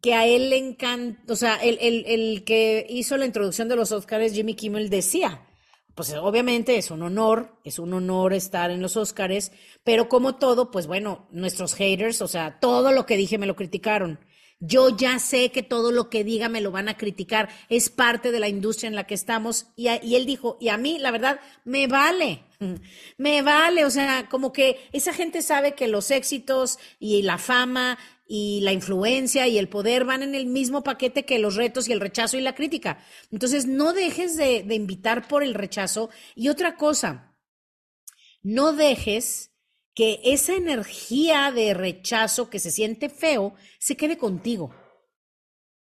que 0.00 0.14
a 0.14 0.26
él 0.26 0.50
le 0.50 0.56
encanta, 0.56 1.32
o 1.32 1.36
sea, 1.36 1.56
el, 1.56 1.78
el, 1.80 2.04
el 2.06 2.44
que 2.44 2.86
hizo 2.88 3.16
la 3.16 3.26
introducción 3.26 3.68
de 3.68 3.76
los 3.76 3.92
Óscares, 3.92 4.32
Jimmy 4.32 4.54
Kimmel, 4.54 4.90
decía 4.90 5.46
pues 6.00 6.14
obviamente 6.14 6.78
es 6.78 6.90
un 6.90 7.02
honor, 7.02 7.58
es 7.62 7.78
un 7.78 7.92
honor 7.92 8.32
estar 8.32 8.70
en 8.70 8.80
los 8.80 8.96
Óscares, 8.96 9.52
pero 9.84 10.08
como 10.08 10.36
todo, 10.36 10.70
pues 10.70 10.86
bueno, 10.86 11.28
nuestros 11.30 11.74
haters, 11.74 12.22
o 12.22 12.26
sea, 12.26 12.58
todo 12.58 12.90
lo 12.92 13.04
que 13.04 13.18
dije 13.18 13.36
me 13.36 13.44
lo 13.46 13.54
criticaron. 13.54 14.18
Yo 14.60 14.96
ya 14.96 15.18
sé 15.18 15.50
que 15.50 15.62
todo 15.62 15.90
lo 15.90 16.08
que 16.08 16.24
diga 16.24 16.48
me 16.48 16.60
lo 16.60 16.70
van 16.70 16.88
a 16.88 16.96
criticar, 16.96 17.50
es 17.68 17.90
parte 17.90 18.30
de 18.30 18.40
la 18.40 18.48
industria 18.48 18.88
en 18.88 18.94
la 18.94 19.06
que 19.06 19.14
estamos. 19.14 19.66
Y, 19.76 19.88
y 19.88 20.16
él 20.16 20.24
dijo, 20.26 20.56
y 20.60 20.68
a 20.68 20.76
mí, 20.78 20.98
la 20.98 21.10
verdad, 21.10 21.40
me 21.64 21.86
vale, 21.86 22.44
me 23.18 23.42
vale, 23.42 23.84
o 23.84 23.90
sea, 23.90 24.26
como 24.30 24.52
que 24.52 24.88
esa 24.92 25.12
gente 25.12 25.42
sabe 25.42 25.74
que 25.74 25.86
los 25.88 26.10
éxitos 26.10 26.78
y 26.98 27.22
la 27.22 27.36
fama 27.36 27.98
y 28.32 28.60
la 28.60 28.72
influencia 28.72 29.48
y 29.48 29.58
el 29.58 29.68
poder 29.68 30.04
van 30.04 30.22
en 30.22 30.36
el 30.36 30.46
mismo 30.46 30.84
paquete 30.84 31.24
que 31.24 31.40
los 31.40 31.56
retos 31.56 31.88
y 31.88 31.92
el 31.92 31.98
rechazo 31.98 32.38
y 32.38 32.40
la 32.40 32.54
crítica. 32.54 33.04
Entonces, 33.32 33.66
no 33.66 33.92
dejes 33.92 34.36
de, 34.36 34.62
de 34.62 34.76
invitar 34.76 35.26
por 35.26 35.42
el 35.42 35.52
rechazo. 35.52 36.10
Y 36.36 36.48
otra 36.48 36.76
cosa, 36.76 37.36
no 38.40 38.72
dejes 38.72 39.50
que 39.96 40.20
esa 40.22 40.54
energía 40.54 41.50
de 41.50 41.74
rechazo 41.74 42.50
que 42.50 42.60
se 42.60 42.70
siente 42.70 43.08
feo 43.08 43.54
se 43.80 43.96
quede 43.96 44.16
contigo. 44.16 44.72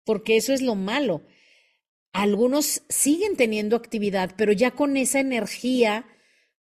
Porque 0.02 0.38
eso 0.38 0.54
es 0.54 0.62
lo 0.62 0.75
malo. 0.75 1.26
Algunos 2.14 2.83
siguen 2.88 3.37
teniendo 3.37 3.76
actividad, 3.76 4.37
pero 4.38 4.52
ya 4.52 4.71
con 4.71 4.97
esa 4.97 5.21
energía 5.21 6.07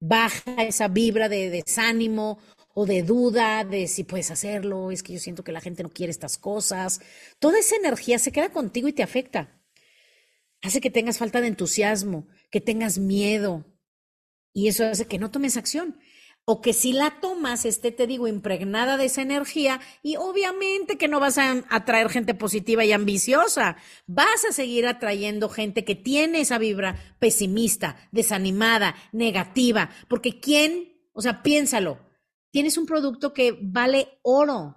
baja, 0.00 0.64
esa 0.64 0.88
vibra 0.88 1.28
de 1.28 1.48
desánimo 1.48 2.40
o 2.74 2.86
de 2.86 3.02
duda 3.02 3.64
de 3.64 3.88
si 3.88 4.04
puedes 4.04 4.30
hacerlo, 4.30 4.90
es 4.90 5.02
que 5.02 5.14
yo 5.14 5.18
siento 5.18 5.44
que 5.44 5.52
la 5.52 5.60
gente 5.60 5.82
no 5.82 5.90
quiere 5.90 6.10
estas 6.10 6.38
cosas. 6.38 7.00
Toda 7.38 7.58
esa 7.58 7.76
energía 7.76 8.18
se 8.18 8.32
queda 8.32 8.50
contigo 8.50 8.88
y 8.88 8.92
te 8.92 9.02
afecta. 9.02 9.60
Hace 10.62 10.80
que 10.80 10.90
tengas 10.90 11.18
falta 11.18 11.40
de 11.40 11.48
entusiasmo, 11.48 12.28
que 12.50 12.60
tengas 12.60 12.98
miedo. 12.98 13.64
Y 14.52 14.68
eso 14.68 14.84
hace 14.84 15.06
que 15.06 15.18
no 15.18 15.30
tomes 15.30 15.56
acción. 15.56 15.98
O 16.44 16.60
que 16.60 16.72
si 16.72 16.92
la 16.92 17.20
tomas, 17.20 17.64
esté, 17.64 17.92
te 17.92 18.06
digo, 18.06 18.26
impregnada 18.26 18.96
de 18.96 19.04
esa 19.04 19.22
energía 19.22 19.80
y 20.02 20.16
obviamente 20.16 20.96
que 20.96 21.06
no 21.06 21.20
vas 21.20 21.38
a 21.38 21.64
atraer 21.68 22.08
gente 22.08 22.34
positiva 22.34 22.84
y 22.84 22.92
ambiciosa. 22.92 23.76
Vas 24.06 24.44
a 24.48 24.52
seguir 24.52 24.86
atrayendo 24.86 25.48
gente 25.48 25.84
que 25.84 25.94
tiene 25.94 26.40
esa 26.40 26.58
vibra 26.58 26.96
pesimista, 27.18 27.96
desanimada, 28.10 28.96
negativa. 29.12 29.90
Porque 30.08 30.40
¿quién? 30.40 31.00
O 31.12 31.20
sea, 31.20 31.42
piénsalo 31.42 32.09
tienes 32.50 32.76
un 32.78 32.86
producto 32.86 33.32
que 33.32 33.58
vale 33.60 34.18
oro, 34.22 34.76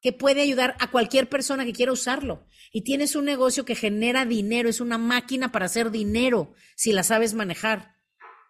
que 0.00 0.12
puede 0.12 0.42
ayudar 0.42 0.76
a 0.80 0.90
cualquier 0.90 1.28
persona 1.28 1.64
que 1.64 1.72
quiera 1.72 1.92
usarlo. 1.92 2.46
Y 2.72 2.82
tienes 2.82 3.16
un 3.16 3.24
negocio 3.24 3.64
que 3.64 3.74
genera 3.74 4.24
dinero, 4.24 4.68
es 4.68 4.80
una 4.80 4.98
máquina 4.98 5.52
para 5.52 5.66
hacer 5.66 5.90
dinero, 5.90 6.54
si 6.76 6.92
la 6.92 7.02
sabes 7.02 7.34
manejar. 7.34 7.96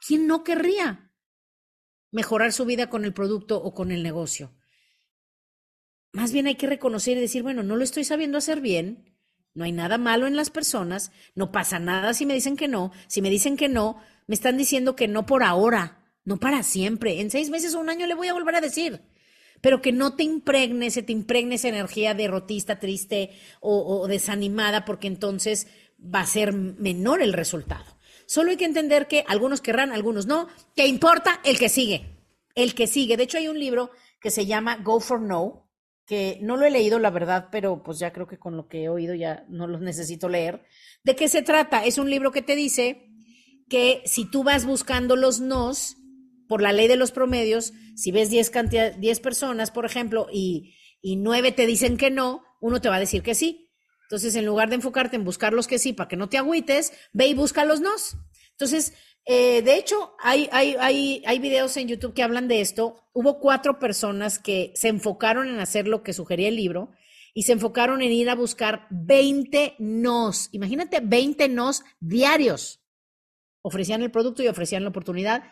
¿Quién 0.06 0.26
no 0.26 0.44
querría 0.44 1.12
mejorar 2.11 2.52
su 2.52 2.64
vida 2.64 2.88
con 2.88 3.04
el 3.04 3.12
producto 3.12 3.62
o 3.62 3.75
con 3.75 3.90
el 3.92 4.02
negocio? 4.02 4.54
Más 6.12 6.32
bien 6.32 6.47
hay 6.47 6.56
que 6.56 6.66
reconocer 6.66 7.16
y 7.16 7.20
decir, 7.20 7.42
bueno, 7.42 7.62
no 7.62 7.76
lo 7.76 7.85
estoy 7.85 8.04
sabiendo 8.04 8.38
hacer 8.38 8.61
bien, 8.61 9.16
no 9.54 9.64
hay 9.64 9.73
nada 9.73 9.99
malo 9.99 10.26
en 10.26 10.37
las 10.37 10.50
personas, 10.50 11.12
no 11.35 11.52
pasa 11.52 11.78
nada 11.78 12.14
si 12.14 12.26
me 12.26 12.35
dicen 12.35 12.56
que 12.56 12.68
no, 12.68 12.92
si 13.06 13.23
me 13.23 13.30
dicen 13.30 13.56
que 13.56 13.68
no, 13.68 14.00
me 14.26 14.35
están 14.35 14.56
diciendo 14.56 14.97
que 14.97 15.09
no 15.09 15.26
por 15.26 15.42
ahora, 15.42 16.00
no 16.30 16.38
para 16.38 16.62
siempre. 16.62 17.20
En 17.20 17.30
seis 17.30 17.50
meses 17.50 17.75
o 17.75 17.80
un 17.80 17.90
año 17.90 18.06
le 18.06 18.14
voy 18.14 18.28
a 18.28 18.32
volver 18.32 18.54
a 18.54 18.60
decir. 18.60 19.02
Pero 19.60 19.82
que 19.82 19.90
no 19.90 20.14
te 20.14 20.22
impregne, 20.22 20.90
se 20.90 21.02
te 21.02 21.12
impregne 21.12 21.56
esa 21.56 21.68
energía 21.68 22.14
derrotista, 22.14 22.78
triste 22.78 23.32
o, 23.60 24.06
desanimada, 24.06 24.84
porque 24.84 25.08
entonces 25.08 25.66
va 26.02 26.20
a 26.20 26.26
ser 26.26 26.52
menor 26.54 27.20
el 27.20 27.34
resultado. 27.34 27.84
Solo 28.26 28.50
hay 28.50 28.56
que 28.56 28.64
entender 28.64 29.08
que 29.08 29.25
algunos 29.26 29.60
querrán, 29.60 29.92
algunos 29.92 30.26
no. 30.26 30.46
¿Qué 30.76 30.87
importa? 30.87 31.40
El 31.44 31.58
que 31.58 31.68
sigue. 31.68 32.16
El 32.54 32.75
que 32.75 32.87
sigue. 32.87 33.16
De 33.16 33.25
hecho, 33.25 33.38
hay 33.38 33.49
un 33.49 33.58
libro 33.58 33.90
que 34.20 34.30
se 34.30 34.46
llama 34.46 34.76
Go 34.76 35.00
for 35.00 35.20
No, 35.20 35.68
que 36.06 36.38
no 36.40 36.56
lo 36.56 36.64
he 36.64 36.70
leído, 36.70 37.00
la 37.00 37.10
verdad, 37.10 37.49
pero 37.50 37.82
pues 37.82 37.99
ya 37.99 38.12
creo 38.12 38.28
que 38.28 38.38
con 38.38 38.56
lo 38.56 38.68
que 38.68 38.84
he 38.84 38.88
oído 38.88 39.14
ya 39.14 39.44
no 39.49 39.66
lo 39.66 39.80
necesito 39.80 40.28
leer. 40.28 40.64
¿De 41.02 41.16
qué 41.16 41.28
se 41.28 41.42
trata? 41.42 41.84
Es 41.84 41.99
un 41.99 42.08
libro 42.08 42.30
que 42.30 42.40
te 42.40 42.54
dice 42.54 43.10
que 43.68 44.02
si 44.04 44.25
tú 44.30 44.44
vas 44.44 44.64
buscando 44.64 45.16
los 45.16 45.40
nos, 45.40 46.00
por 46.50 46.62
la 46.62 46.73
ley 46.73 46.88
de 46.88 46.97
los 46.97 47.12
promedios, 47.12 47.73
si 47.95 48.11
ves 48.11 48.28
10, 48.28 48.50
10 48.99 49.21
personas, 49.21 49.71
por 49.71 49.87
ejemplo, 49.87 50.26
y, 50.33 50.75
y 51.00 51.14
9 51.14 51.52
te 51.52 51.64
dicen 51.64 51.97
que 51.97 52.11
no, 52.11 52.42
uno 52.61 52.80
te 52.80 52.88
va 52.88 52.97
a 52.97 52.99
decir 52.99 53.23
que 53.23 53.37
sí. 53.37 53.71
Entonces, 54.02 54.35
en 54.35 54.47
lugar 54.47 54.69
de 54.69 54.75
enfocarte 54.75 55.14
en 55.14 55.23
buscar 55.23 55.52
los 55.52 55.69
que 55.69 55.78
sí 55.78 55.92
para 55.92 56.09
que 56.09 56.16
no 56.16 56.28
te 56.28 56.38
agüites, 56.38 56.92
ve 57.12 57.28
y 57.28 57.35
busca 57.35 57.64
los 57.64 57.80
nos. 57.80 58.16
Entonces, 58.50 58.95
eh, 59.26 59.62
de 59.62 59.76
hecho, 59.76 60.16
hay, 60.19 60.49
hay, 60.50 60.75
hay, 60.80 61.23
hay 61.25 61.38
videos 61.38 61.76
en 61.76 61.87
YouTube 61.87 62.14
que 62.14 62.25
hablan 62.25 62.49
de 62.49 62.61
esto. 62.61 62.97
Hubo 63.12 63.38
cuatro 63.38 63.78
personas 63.78 64.40
que 64.40 64.73
se 64.75 64.88
enfocaron 64.88 65.47
en 65.47 65.61
hacer 65.61 65.87
lo 65.87 66.02
que 66.02 66.12
sugería 66.12 66.49
el 66.49 66.57
libro 66.57 66.90
y 67.33 67.45
se 67.45 67.52
enfocaron 67.52 68.02
en 68.02 68.11
ir 68.11 68.28
a 68.28 68.35
buscar 68.35 68.88
20 68.90 69.76
nos. 69.78 70.49
Imagínate 70.50 70.99
20 71.00 71.49
nos 71.49 71.85
diarios. 72.00 72.80
Ofrecían 73.62 74.02
el 74.02 74.11
producto 74.11 74.42
y 74.42 74.49
ofrecían 74.49 74.83
la 74.83 74.88
oportunidad 74.88 75.45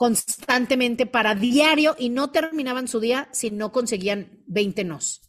constantemente 0.00 1.04
para 1.04 1.34
diario 1.34 1.94
y 1.98 2.08
no 2.08 2.30
terminaban 2.30 2.88
su 2.88 3.00
día 3.00 3.28
si 3.32 3.50
no 3.50 3.70
conseguían 3.70 4.42
20 4.46 4.82
nos. 4.84 5.20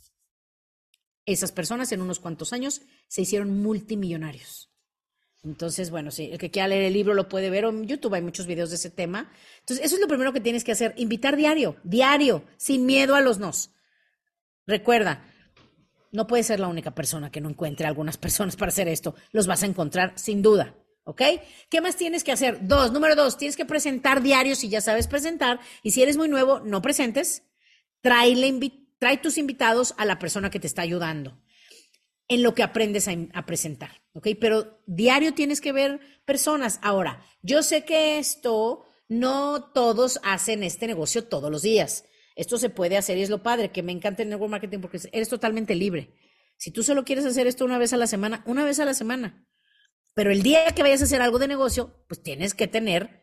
Esas 1.26 1.52
personas 1.52 1.92
en 1.92 2.02
unos 2.02 2.22
cuantos 2.22 2.54
años 2.54 2.82
se 3.10 3.24
hicieron 3.24 3.62
multimillonarios. 3.62 4.72
Entonces, 5.44 5.92
bueno, 5.92 6.10
sí, 6.10 6.30
el 6.32 6.38
que 6.38 6.52
quiera 6.52 6.70
leer 6.70 6.84
el 6.84 6.94
libro 6.94 7.14
lo 7.14 7.28
puede 7.28 7.50
ver, 7.50 7.66
o 7.66 7.70
en 7.70 7.86
YouTube 7.86 8.14
hay 8.14 8.22
muchos 8.22 8.48
videos 8.48 8.70
de 8.70 8.78
ese 8.78 8.90
tema. 8.90 9.30
Entonces, 9.60 9.86
eso 9.86 9.96
es 9.96 10.02
lo 10.02 10.08
primero 10.08 10.32
que 10.32 10.40
tienes 10.40 10.64
que 10.64 10.72
hacer, 10.72 10.94
invitar 10.96 11.36
diario, 11.36 11.76
diario, 11.84 12.46
sin 12.56 12.86
miedo 12.86 13.16
a 13.16 13.20
los 13.20 13.40
nos. 13.40 13.72
Recuerda, 14.66 15.26
no 16.14 16.28
puedes 16.28 16.48
ser 16.48 16.62
la 16.62 16.70
única 16.70 16.96
persona 16.96 17.30
que 17.30 17.42
no 17.42 17.50
encuentre 17.50 17.88
a 17.88 17.90
algunas 17.90 18.16
personas 18.16 18.56
para 18.56 18.70
hacer 18.70 18.88
esto, 18.88 19.16
los 19.34 19.48
vas 19.48 19.64
a 19.64 19.66
encontrar 19.66 20.14
sin 20.16 20.42
duda. 20.42 20.81
¿Ok? 21.04 21.22
¿Qué 21.70 21.82
más 21.82 21.96
tienes 21.96 22.24
que 22.24 22.32
hacer? 22.32 22.68
Dos, 22.68 22.92
número 22.92 23.16
dos, 23.16 23.38
tienes 23.38 23.58
que 23.58 23.66
presentar 23.66 24.22
diario 24.22 24.56
si 24.56 24.70
ya 24.70 24.82
sabes 24.82 25.08
presentar. 25.08 25.60
Y 25.84 25.92
si 25.92 26.04
eres 26.04 26.18
muy 26.18 26.30
nuevo, 26.30 26.60
no 26.60 26.82
presentes. 26.82 27.44
Trae, 28.02 28.36
trae 29.00 29.18
tus 29.18 29.38
invitados 29.38 29.96
a 29.98 30.06
la 30.06 30.20
persona 30.20 30.50
que 30.50 30.60
te 30.60 30.68
está 30.68 30.84
ayudando 30.84 31.42
en 32.32 32.44
lo 32.44 32.54
que 32.54 32.64
aprendes 32.64 33.10
a, 33.10 33.46
presentar, 33.46 34.02
¿ok? 34.14 34.30
Pero 34.40 34.82
diario 34.86 35.34
tienes 35.34 35.60
que 35.60 35.74
ver 35.74 36.00
personas. 36.24 36.80
Ahora, 36.82 37.26
yo 37.42 37.62
sé 37.62 37.84
que 37.84 38.20
esto 38.20 38.86
no 39.10 39.66
todos 39.74 40.18
hacen 40.24 40.64
este 40.64 40.88
negocio 40.88 41.26
todos 41.26 41.52
los 41.52 41.62
días. 41.62 42.06
Esto 42.38 42.58
se 42.58 42.70
puede 42.70 42.96
hacer 42.96 43.18
y 43.18 43.24
es 43.24 43.30
lo 43.30 43.44
padre, 43.44 43.74
que 43.74 43.84
me 43.84 43.92
encanta 43.92 44.24
el 44.24 44.30
network 44.30 44.50
marketing 44.50 44.80
porque 44.80 45.02
eres 45.12 45.28
totalmente 45.28 45.76
libre. 45.76 46.16
Si 46.56 46.72
tú 46.72 46.84
solo 46.84 47.04
quieres 47.04 47.26
hacer 47.26 47.48
esto 47.48 47.66
una 47.66 47.78
vez 47.78 47.92
a 47.92 47.98
la 47.98 48.08
semana, 48.08 48.44
una 48.46 48.64
vez 48.64 48.80
a 48.80 48.86
la 48.86 48.94
semana. 48.94 49.46
Pero 50.14 50.32
el 50.32 50.44
día 50.44 50.66
que 50.76 50.84
vayas 50.84 51.02
a 51.02 51.06
hacer 51.06 51.22
algo 51.22 51.40
de 51.40 51.48
negocio, 51.48 52.04
pues 52.08 52.22
tienes 52.22 52.54
que 52.54 52.68
tener 52.68 53.22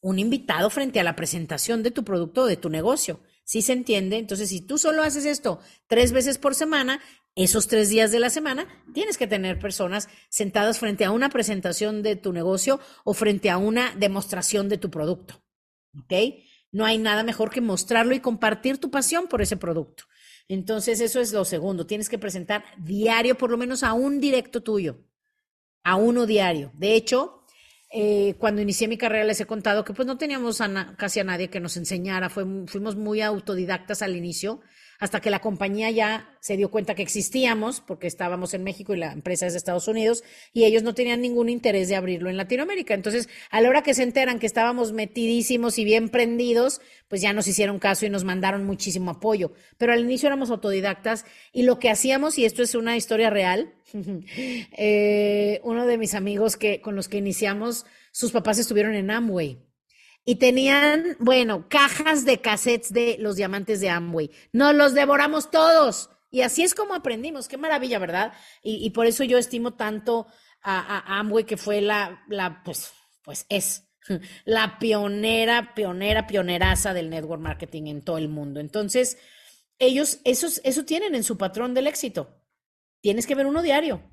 un 0.00 0.18
invitado 0.18 0.68
frente 0.68 1.00
a 1.00 1.04
la 1.04 1.16
presentación 1.16 1.82
de 1.82 1.90
tu 1.90 2.04
producto 2.04 2.42
o 2.42 2.46
de 2.46 2.56
tu 2.56 2.68
negocio. 2.68 3.20
¿Sí 3.44 3.62
se 3.62 3.72
entiende? 3.72 4.18
Entonces, 4.18 4.48
si 4.48 4.60
tú 4.60 4.76
solo 4.76 5.02
haces 5.02 5.24
esto 5.24 5.60
tres 5.86 6.12
veces 6.12 6.38
por 6.38 6.54
semana, 6.54 7.00
esos 7.34 7.68
tres 7.68 7.88
días 7.88 8.12
de 8.12 8.20
la 8.20 8.30
semana 8.30 8.66
tienes 8.92 9.18
que 9.18 9.26
tener 9.26 9.58
personas 9.58 10.08
sentadas 10.28 10.78
frente 10.78 11.04
a 11.04 11.10
una 11.10 11.30
presentación 11.30 12.02
de 12.02 12.16
tu 12.16 12.32
negocio 12.32 12.80
o 13.04 13.14
frente 13.14 13.50
a 13.50 13.56
una 13.58 13.94
demostración 13.96 14.68
de 14.68 14.78
tu 14.78 14.90
producto. 14.90 15.42
¿Ok? 15.98 16.12
No 16.70 16.84
hay 16.84 16.98
nada 16.98 17.22
mejor 17.22 17.50
que 17.50 17.60
mostrarlo 17.60 18.14
y 18.14 18.20
compartir 18.20 18.78
tu 18.78 18.90
pasión 18.90 19.26
por 19.26 19.42
ese 19.42 19.56
producto. 19.56 20.04
Entonces, 20.48 21.00
eso 21.00 21.20
es 21.20 21.32
lo 21.32 21.44
segundo. 21.44 21.86
Tienes 21.86 22.08
que 22.08 22.18
presentar 22.18 22.64
diario, 22.78 23.36
por 23.36 23.50
lo 23.50 23.56
menos 23.56 23.82
a 23.82 23.94
un 23.94 24.20
directo 24.20 24.62
tuyo, 24.62 24.98
a 25.84 25.96
uno 25.96 26.26
diario. 26.26 26.72
De 26.74 26.94
hecho, 26.94 27.44
eh, 27.90 28.34
cuando 28.38 28.60
inicié 28.60 28.88
mi 28.88 28.98
carrera 28.98 29.24
les 29.24 29.40
he 29.40 29.46
contado 29.46 29.84
que 29.84 29.92
pues 29.92 30.06
no 30.06 30.18
teníamos 30.18 30.60
casi 30.96 31.20
a 31.20 31.24
nadie 31.24 31.48
que 31.48 31.60
nos 31.60 31.76
enseñara, 31.76 32.28
fuimos 32.28 32.96
muy 32.96 33.20
autodidactas 33.20 34.02
al 34.02 34.16
inicio 34.16 34.60
hasta 35.04 35.20
que 35.20 35.28
la 35.28 35.40
compañía 35.40 35.90
ya 35.90 36.34
se 36.40 36.56
dio 36.56 36.70
cuenta 36.70 36.94
que 36.94 37.02
existíamos, 37.02 37.82
porque 37.82 38.06
estábamos 38.06 38.54
en 38.54 38.64
México 38.64 38.94
y 38.94 38.96
la 38.96 39.12
empresa 39.12 39.46
es 39.46 39.52
de 39.52 39.58
Estados 39.58 39.86
Unidos, 39.86 40.24
y 40.54 40.64
ellos 40.64 40.82
no 40.82 40.94
tenían 40.94 41.20
ningún 41.20 41.50
interés 41.50 41.90
de 41.90 41.96
abrirlo 41.96 42.30
en 42.30 42.38
Latinoamérica. 42.38 42.94
Entonces, 42.94 43.28
a 43.50 43.60
la 43.60 43.68
hora 43.68 43.82
que 43.82 43.92
se 43.92 44.02
enteran 44.02 44.38
que 44.38 44.46
estábamos 44.46 44.92
metidísimos 44.92 45.78
y 45.78 45.84
bien 45.84 46.08
prendidos, 46.08 46.80
pues 47.08 47.20
ya 47.20 47.34
nos 47.34 47.46
hicieron 47.46 47.78
caso 47.78 48.06
y 48.06 48.08
nos 48.08 48.24
mandaron 48.24 48.64
muchísimo 48.64 49.10
apoyo. 49.10 49.52
Pero 49.76 49.92
al 49.92 50.00
inicio 50.00 50.26
éramos 50.26 50.50
autodidactas 50.50 51.26
y 51.52 51.64
lo 51.64 51.78
que 51.78 51.90
hacíamos, 51.90 52.38
y 52.38 52.46
esto 52.46 52.62
es 52.62 52.74
una 52.74 52.96
historia 52.96 53.28
real, 53.28 53.74
eh, 53.92 55.60
uno 55.64 55.86
de 55.86 55.98
mis 55.98 56.14
amigos 56.14 56.56
que, 56.56 56.80
con 56.80 56.96
los 56.96 57.08
que 57.08 57.18
iniciamos, 57.18 57.84
sus 58.10 58.32
papás 58.32 58.58
estuvieron 58.58 58.94
en 58.94 59.10
Amway 59.10 59.58
y 60.24 60.36
tenían, 60.36 61.16
bueno, 61.18 61.68
cajas 61.68 62.24
de 62.24 62.40
cassettes 62.40 62.92
de 62.92 63.16
los 63.20 63.36
diamantes 63.36 63.80
de 63.80 63.90
Amway. 63.90 64.30
Nos 64.52 64.74
los 64.74 64.94
devoramos 64.94 65.50
todos. 65.50 66.10
Y 66.30 66.40
así 66.40 66.62
es 66.62 66.74
como 66.74 66.94
aprendimos. 66.94 67.46
Qué 67.46 67.58
maravilla, 67.58 67.98
¿verdad? 67.98 68.32
Y, 68.62 68.90
por 68.90 69.06
eso 69.06 69.22
yo 69.22 69.38
estimo 69.38 69.74
tanto 69.74 70.26
a, 70.62 71.18
Amway, 71.18 71.44
que 71.44 71.56
fue 71.56 71.80
la, 71.82 72.24
la, 72.28 72.62
pues, 72.64 72.92
pues 73.22 73.44
es 73.50 73.86
la 74.44 74.78
pionera, 74.78 75.74
pionera, 75.74 76.26
pioneraza 76.26 76.94
del 76.94 77.10
network 77.10 77.42
marketing 77.42 77.86
en 77.86 78.02
todo 78.02 78.16
el 78.16 78.28
mundo. 78.28 78.60
Entonces, 78.60 79.18
ellos, 79.78 80.20
esos, 80.24 80.60
eso 80.64 80.84
tienen 80.84 81.14
en 81.14 81.24
su 81.24 81.36
patrón 81.36 81.74
del 81.74 81.86
éxito. 81.86 82.40
Tienes 83.00 83.26
que 83.26 83.34
ver 83.34 83.46
uno 83.46 83.60
diario. 83.62 84.10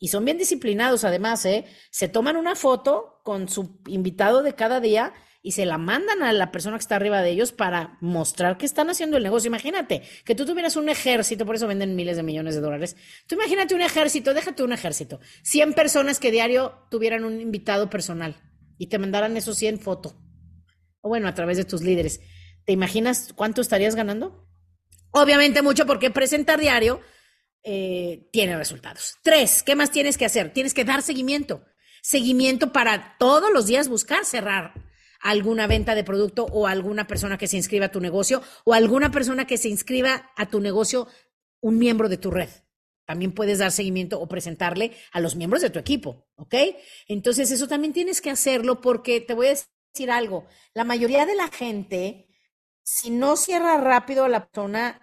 Y 0.00 0.08
son 0.08 0.24
bien 0.24 0.36
disciplinados, 0.36 1.04
además, 1.04 1.46
¿eh? 1.46 1.64
Se 1.90 2.08
toman 2.08 2.36
una 2.36 2.56
foto 2.56 3.20
con 3.22 3.48
su 3.48 3.80
invitado 3.86 4.42
de 4.42 4.54
cada 4.54 4.80
día 4.80 5.14
y 5.46 5.52
se 5.52 5.66
la 5.66 5.76
mandan 5.76 6.22
a 6.22 6.32
la 6.32 6.50
persona 6.50 6.78
que 6.78 6.80
está 6.80 6.96
arriba 6.96 7.20
de 7.20 7.28
ellos 7.28 7.52
para 7.52 7.98
mostrar 8.00 8.56
que 8.56 8.64
están 8.64 8.88
haciendo 8.88 9.18
el 9.18 9.22
negocio. 9.22 9.48
Imagínate 9.48 10.02
que 10.24 10.34
tú 10.34 10.46
tuvieras 10.46 10.74
un 10.76 10.88
ejército, 10.88 11.44
por 11.44 11.54
eso 11.54 11.66
venden 11.66 11.94
miles 11.94 12.16
de 12.16 12.22
millones 12.22 12.54
de 12.54 12.62
dólares. 12.62 12.96
Tú 13.26 13.34
imagínate 13.34 13.74
un 13.74 13.82
ejército, 13.82 14.32
déjate 14.32 14.62
un 14.62 14.72
ejército, 14.72 15.20
100 15.42 15.74
personas 15.74 16.18
que 16.18 16.30
diario 16.30 16.86
tuvieran 16.90 17.26
un 17.26 17.42
invitado 17.42 17.90
personal 17.90 18.36
y 18.78 18.86
te 18.86 18.98
mandaran 18.98 19.36
esos 19.36 19.58
100 19.58 19.80
fotos. 19.80 20.16
O 21.02 21.10
bueno, 21.10 21.28
a 21.28 21.34
través 21.34 21.58
de 21.58 21.66
tus 21.66 21.82
líderes. 21.82 22.20
¿Te 22.64 22.72
imaginas 22.72 23.34
cuánto 23.34 23.60
estarías 23.60 23.96
ganando? 23.96 24.48
Obviamente 25.10 25.60
mucho 25.60 25.84
porque 25.84 26.10
presentar 26.10 26.58
diario 26.58 27.02
eh, 27.62 28.30
tiene 28.32 28.56
resultados. 28.56 29.16
Tres, 29.22 29.62
¿qué 29.62 29.76
más 29.76 29.90
tienes 29.90 30.16
que 30.16 30.24
hacer? 30.24 30.54
Tienes 30.54 30.72
que 30.72 30.86
dar 30.86 31.02
seguimiento. 31.02 31.66
Seguimiento 32.00 32.72
para 32.72 33.18
todos 33.18 33.52
los 33.52 33.66
días 33.66 33.88
buscar 33.88 34.24
cerrar 34.24 34.72
alguna 35.24 35.66
venta 35.66 35.94
de 35.94 36.04
producto 36.04 36.46
o 36.52 36.66
alguna 36.66 37.06
persona 37.06 37.38
que 37.38 37.48
se 37.48 37.56
inscriba 37.56 37.86
a 37.86 37.90
tu 37.90 37.98
negocio 37.98 38.42
o 38.64 38.74
alguna 38.74 39.10
persona 39.10 39.46
que 39.46 39.56
se 39.56 39.68
inscriba 39.70 40.30
a 40.36 40.46
tu 40.46 40.60
negocio, 40.60 41.08
un 41.60 41.78
miembro 41.78 42.10
de 42.10 42.18
tu 42.18 42.30
red. 42.30 42.50
También 43.06 43.32
puedes 43.32 43.58
dar 43.58 43.72
seguimiento 43.72 44.20
o 44.20 44.28
presentarle 44.28 44.92
a 45.12 45.20
los 45.20 45.34
miembros 45.34 45.62
de 45.62 45.70
tu 45.70 45.78
equipo, 45.78 46.28
¿ok? 46.36 46.54
Entonces 47.08 47.50
eso 47.50 47.66
también 47.66 47.94
tienes 47.94 48.20
que 48.20 48.30
hacerlo 48.30 48.82
porque 48.82 49.22
te 49.22 49.32
voy 49.32 49.46
a 49.46 49.56
decir 49.94 50.10
algo, 50.10 50.46
la 50.74 50.84
mayoría 50.84 51.24
de 51.24 51.34
la 51.34 51.48
gente, 51.48 52.28
si 52.82 53.08
no 53.10 53.36
cierra 53.36 53.78
rápido 53.78 54.24
a 54.24 54.28
la 54.28 54.46
persona, 54.46 55.00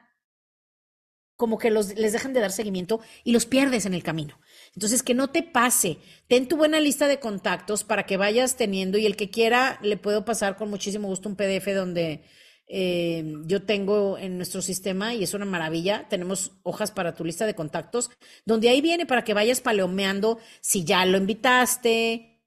como 1.35 1.57
que 1.57 1.71
los, 1.71 1.95
les 1.95 2.13
dejan 2.13 2.33
de 2.33 2.41
dar 2.41 2.51
seguimiento 2.51 3.01
y 3.23 3.31
los 3.31 3.47
pierdes 3.47 3.87
en 3.87 3.95
el 3.95 4.03
camino. 4.03 4.39
Entonces, 4.75 5.03
que 5.03 5.13
no 5.13 5.29
te 5.29 5.43
pase. 5.43 5.97
Ten 6.27 6.47
tu 6.47 6.57
buena 6.57 6.79
lista 6.79 7.07
de 7.07 7.19
contactos 7.19 7.83
para 7.83 8.05
que 8.05 8.17
vayas 8.17 8.55
teniendo 8.55 8.97
y 8.97 9.05
el 9.05 9.15
que 9.17 9.29
quiera, 9.29 9.79
le 9.81 9.97
puedo 9.97 10.23
pasar 10.25 10.55
con 10.55 10.69
muchísimo 10.69 11.07
gusto 11.07 11.27
un 11.29 11.35
PDF 11.35 11.73
donde 11.75 12.23
eh, 12.67 13.35
yo 13.45 13.63
tengo 13.63 14.17
en 14.17 14.37
nuestro 14.37 14.61
sistema 14.61 15.13
y 15.13 15.23
es 15.23 15.33
una 15.33 15.45
maravilla. 15.45 16.07
Tenemos 16.09 16.53
hojas 16.63 16.91
para 16.91 17.13
tu 17.15 17.25
lista 17.25 17.45
de 17.45 17.55
contactos, 17.55 18.09
donde 18.45 18.69
ahí 18.69 18.79
viene 18.81 19.05
para 19.05 19.23
que 19.25 19.33
vayas 19.33 19.59
paleomeando 19.61 20.39
si 20.61 20.85
ya 20.85 21.05
lo 21.05 21.17
invitaste. 21.17 22.41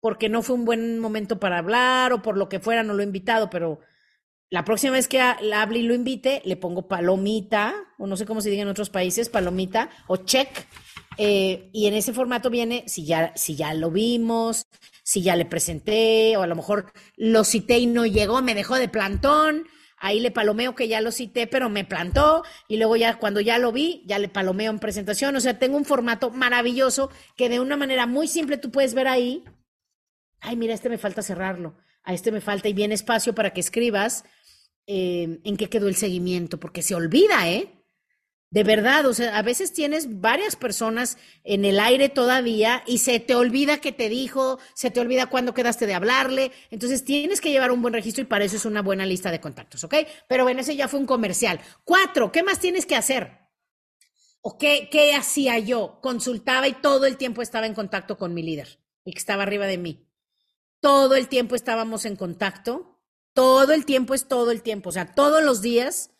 Porque 0.00 0.28
no 0.28 0.42
fue 0.42 0.56
un 0.56 0.64
buen 0.64 0.98
momento 0.98 1.40
para 1.40 1.58
hablar 1.58 2.12
o 2.12 2.22
por 2.22 2.36
lo 2.36 2.48
que 2.48 2.60
fuera, 2.60 2.82
no 2.82 2.94
lo 2.94 3.00
he 3.00 3.04
invitado, 3.04 3.50
pero 3.50 3.80
la 4.50 4.64
próxima 4.64 4.92
vez 4.92 5.08
que 5.08 5.18
la 5.18 5.62
hable 5.62 5.78
y 5.78 5.82
lo 5.82 5.94
invite, 5.94 6.42
le 6.44 6.56
pongo 6.56 6.88
palomita, 6.88 7.74
o 7.98 8.06
no 8.06 8.16
sé 8.16 8.26
cómo 8.26 8.40
se 8.40 8.50
diga 8.50 8.62
en 8.62 8.68
otros 8.68 8.90
países, 8.90 9.28
palomita 9.28 9.90
o 10.06 10.16
check 10.16 10.48
Eh, 11.22 11.68
y 11.72 11.86
en 11.86 11.94
ese 11.94 12.14
formato 12.14 12.48
viene 12.48 12.84
si 12.86 13.04
ya, 13.04 13.32
si 13.36 13.54
ya 13.54 13.74
lo 13.74 13.90
vimos, 13.90 14.64
si 15.02 15.20
ya 15.20 15.36
le 15.36 15.44
presenté, 15.44 16.34
o 16.38 16.42
a 16.42 16.46
lo 16.46 16.56
mejor 16.56 16.92
lo 17.16 17.44
cité 17.44 17.78
y 17.78 17.86
no 17.86 18.06
llegó, 18.06 18.40
me 18.40 18.54
dejó 18.54 18.76
de 18.76 18.88
plantón. 18.88 19.66
Ahí 19.98 20.18
le 20.20 20.30
palomeo 20.30 20.74
que 20.74 20.88
ya 20.88 21.02
lo 21.02 21.12
cité, 21.12 21.46
pero 21.46 21.68
me 21.68 21.84
plantó. 21.84 22.42
Y 22.68 22.78
luego 22.78 22.96
ya 22.96 23.18
cuando 23.18 23.40
ya 23.40 23.58
lo 23.58 23.70
vi, 23.70 24.02
ya 24.06 24.18
le 24.18 24.28
palomeo 24.28 24.70
en 24.70 24.78
presentación. 24.78 25.36
O 25.36 25.40
sea, 25.40 25.58
tengo 25.58 25.76
un 25.76 25.84
formato 25.84 26.30
maravilloso 26.30 27.10
que 27.36 27.50
de 27.50 27.60
una 27.60 27.76
manera 27.76 28.06
muy 28.06 28.26
simple 28.26 28.56
tú 28.56 28.70
puedes 28.70 28.94
ver 28.94 29.08
ahí. 29.08 29.44
Ay, 30.40 30.56
mira, 30.56 30.72
este 30.72 30.88
me 30.88 30.96
falta 30.96 31.20
cerrarlo. 31.20 31.76
A 32.02 32.14
este 32.14 32.32
me 32.32 32.40
falta 32.40 32.68
y 32.68 32.72
viene 32.72 32.94
espacio 32.94 33.34
para 33.34 33.50
que 33.50 33.60
escribas 33.60 34.24
eh, 34.92 35.40
en 35.44 35.56
qué 35.56 35.68
quedó 35.68 35.86
el 35.86 35.94
seguimiento, 35.94 36.58
porque 36.58 36.82
se 36.82 36.96
olvida, 36.96 37.48
¿eh? 37.48 37.80
De 38.50 38.64
verdad, 38.64 39.06
o 39.06 39.14
sea, 39.14 39.38
a 39.38 39.42
veces 39.42 39.72
tienes 39.72 40.20
varias 40.20 40.56
personas 40.56 41.16
en 41.44 41.64
el 41.64 41.78
aire 41.78 42.08
todavía 42.08 42.82
y 42.84 42.98
se 42.98 43.20
te 43.20 43.36
olvida 43.36 43.80
que 43.80 43.92
te 43.92 44.08
dijo, 44.08 44.58
se 44.74 44.90
te 44.90 44.98
olvida 44.98 45.26
cuándo 45.26 45.54
quedaste 45.54 45.86
de 45.86 45.94
hablarle. 45.94 46.50
Entonces 46.72 47.04
tienes 47.04 47.40
que 47.40 47.52
llevar 47.52 47.70
un 47.70 47.82
buen 47.82 47.94
registro 47.94 48.22
y 48.22 48.26
para 48.26 48.44
eso 48.44 48.56
es 48.56 48.64
una 48.64 48.82
buena 48.82 49.06
lista 49.06 49.30
de 49.30 49.40
contactos, 49.40 49.84
¿ok? 49.84 49.94
Pero 50.28 50.42
bueno, 50.42 50.62
ese 50.62 50.74
ya 50.74 50.88
fue 50.88 50.98
un 50.98 51.06
comercial. 51.06 51.60
Cuatro, 51.84 52.32
¿qué 52.32 52.42
más 52.42 52.58
tienes 52.58 52.86
que 52.86 52.96
hacer? 52.96 53.38
¿O 54.40 54.58
qué, 54.58 54.88
qué 54.90 55.14
hacía 55.14 55.56
yo? 55.60 56.00
Consultaba 56.02 56.66
y 56.66 56.72
todo 56.72 57.06
el 57.06 57.16
tiempo 57.16 57.42
estaba 57.42 57.66
en 57.66 57.74
contacto 57.74 58.18
con 58.18 58.34
mi 58.34 58.42
líder, 58.42 58.80
y 59.04 59.12
que 59.12 59.18
estaba 59.18 59.44
arriba 59.44 59.66
de 59.66 59.78
mí. 59.78 60.08
Todo 60.80 61.14
el 61.14 61.28
tiempo 61.28 61.54
estábamos 61.54 62.04
en 62.04 62.16
contacto. 62.16 62.99
Todo 63.32 63.72
el 63.72 63.84
tiempo 63.84 64.14
es 64.14 64.28
todo 64.28 64.50
el 64.50 64.62
tiempo. 64.62 64.90
O 64.90 64.92
sea, 64.92 65.14
todos 65.14 65.42
los 65.42 65.62
días 65.62 66.10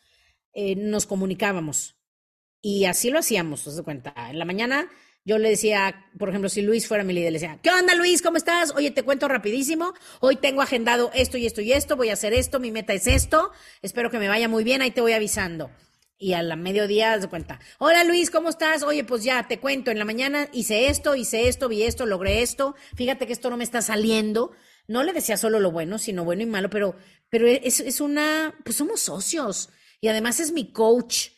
eh, 0.53 0.75
nos 0.75 1.05
comunicábamos 1.05 1.95
y 2.61 2.85
así 2.85 3.09
lo 3.09 3.19
hacíamos, 3.19 3.63
¿te 3.63 3.71
das 3.71 3.81
cuenta? 3.81 4.13
En 4.29 4.37
la 4.37 4.45
mañana 4.45 4.89
yo 5.23 5.37
le 5.37 5.49
decía, 5.49 6.05
por 6.17 6.29
ejemplo, 6.29 6.49
si 6.49 6.61
Luis 6.61 6.87
fuera 6.87 7.03
mi 7.03 7.13
líder, 7.13 7.31
le 7.31 7.39
decía, 7.39 7.59
¿qué 7.61 7.69
onda 7.69 7.95
Luis? 7.95 8.21
¿Cómo 8.21 8.37
estás? 8.37 8.73
Oye, 8.75 8.91
te 8.91 9.03
cuento 9.03 9.27
rapidísimo. 9.27 9.93
Hoy 10.19 10.35
tengo 10.35 10.61
agendado 10.61 11.11
esto 11.13 11.37
y 11.37 11.45
esto 11.45 11.61
y 11.61 11.73
esto, 11.73 11.95
voy 11.95 12.09
a 12.09 12.13
hacer 12.13 12.33
esto, 12.33 12.59
mi 12.59 12.71
meta 12.71 12.93
es 12.93 13.07
esto, 13.07 13.51
espero 13.81 14.09
que 14.09 14.19
me 14.19 14.27
vaya 14.27 14.47
muy 14.47 14.63
bien, 14.63 14.81
ahí 14.81 14.91
te 14.91 15.01
voy 15.01 15.13
avisando. 15.13 15.69
Y 16.17 16.33
a 16.33 16.43
la 16.43 16.55
mediodía, 16.55 17.17
de 17.17 17.27
cuenta, 17.27 17.59
hola 17.79 18.03
Luis, 18.03 18.29
¿cómo 18.29 18.49
estás? 18.49 18.83
Oye, 18.83 19.03
pues 19.03 19.23
ya 19.23 19.47
te 19.47 19.59
cuento, 19.59 19.89
en 19.89 19.97
la 19.97 20.05
mañana 20.05 20.49
hice 20.53 20.87
esto, 20.87 21.15
hice 21.15 21.47
esto, 21.47 21.67
vi 21.67 21.83
esto, 21.83 22.05
logré 22.05 22.43
esto, 22.43 22.75
fíjate 22.95 23.25
que 23.25 23.33
esto 23.33 23.49
no 23.49 23.57
me 23.57 23.63
está 23.63 23.81
saliendo. 23.81 24.51
No 24.91 25.03
le 25.03 25.13
decía 25.13 25.37
solo 25.37 25.59
lo 25.59 25.71
bueno, 25.71 25.97
sino 25.97 26.23
bueno 26.23 26.43
y 26.43 26.45
malo, 26.45 26.69
pero, 26.69 26.95
pero 27.29 27.47
es, 27.47 27.79
es 27.79 28.01
una, 28.01 28.53
pues 28.63 28.75
somos 28.75 29.01
socios 29.01 29.69
y 30.01 30.09
además 30.09 30.39
es 30.39 30.51
mi 30.51 30.71
coach 30.71 31.29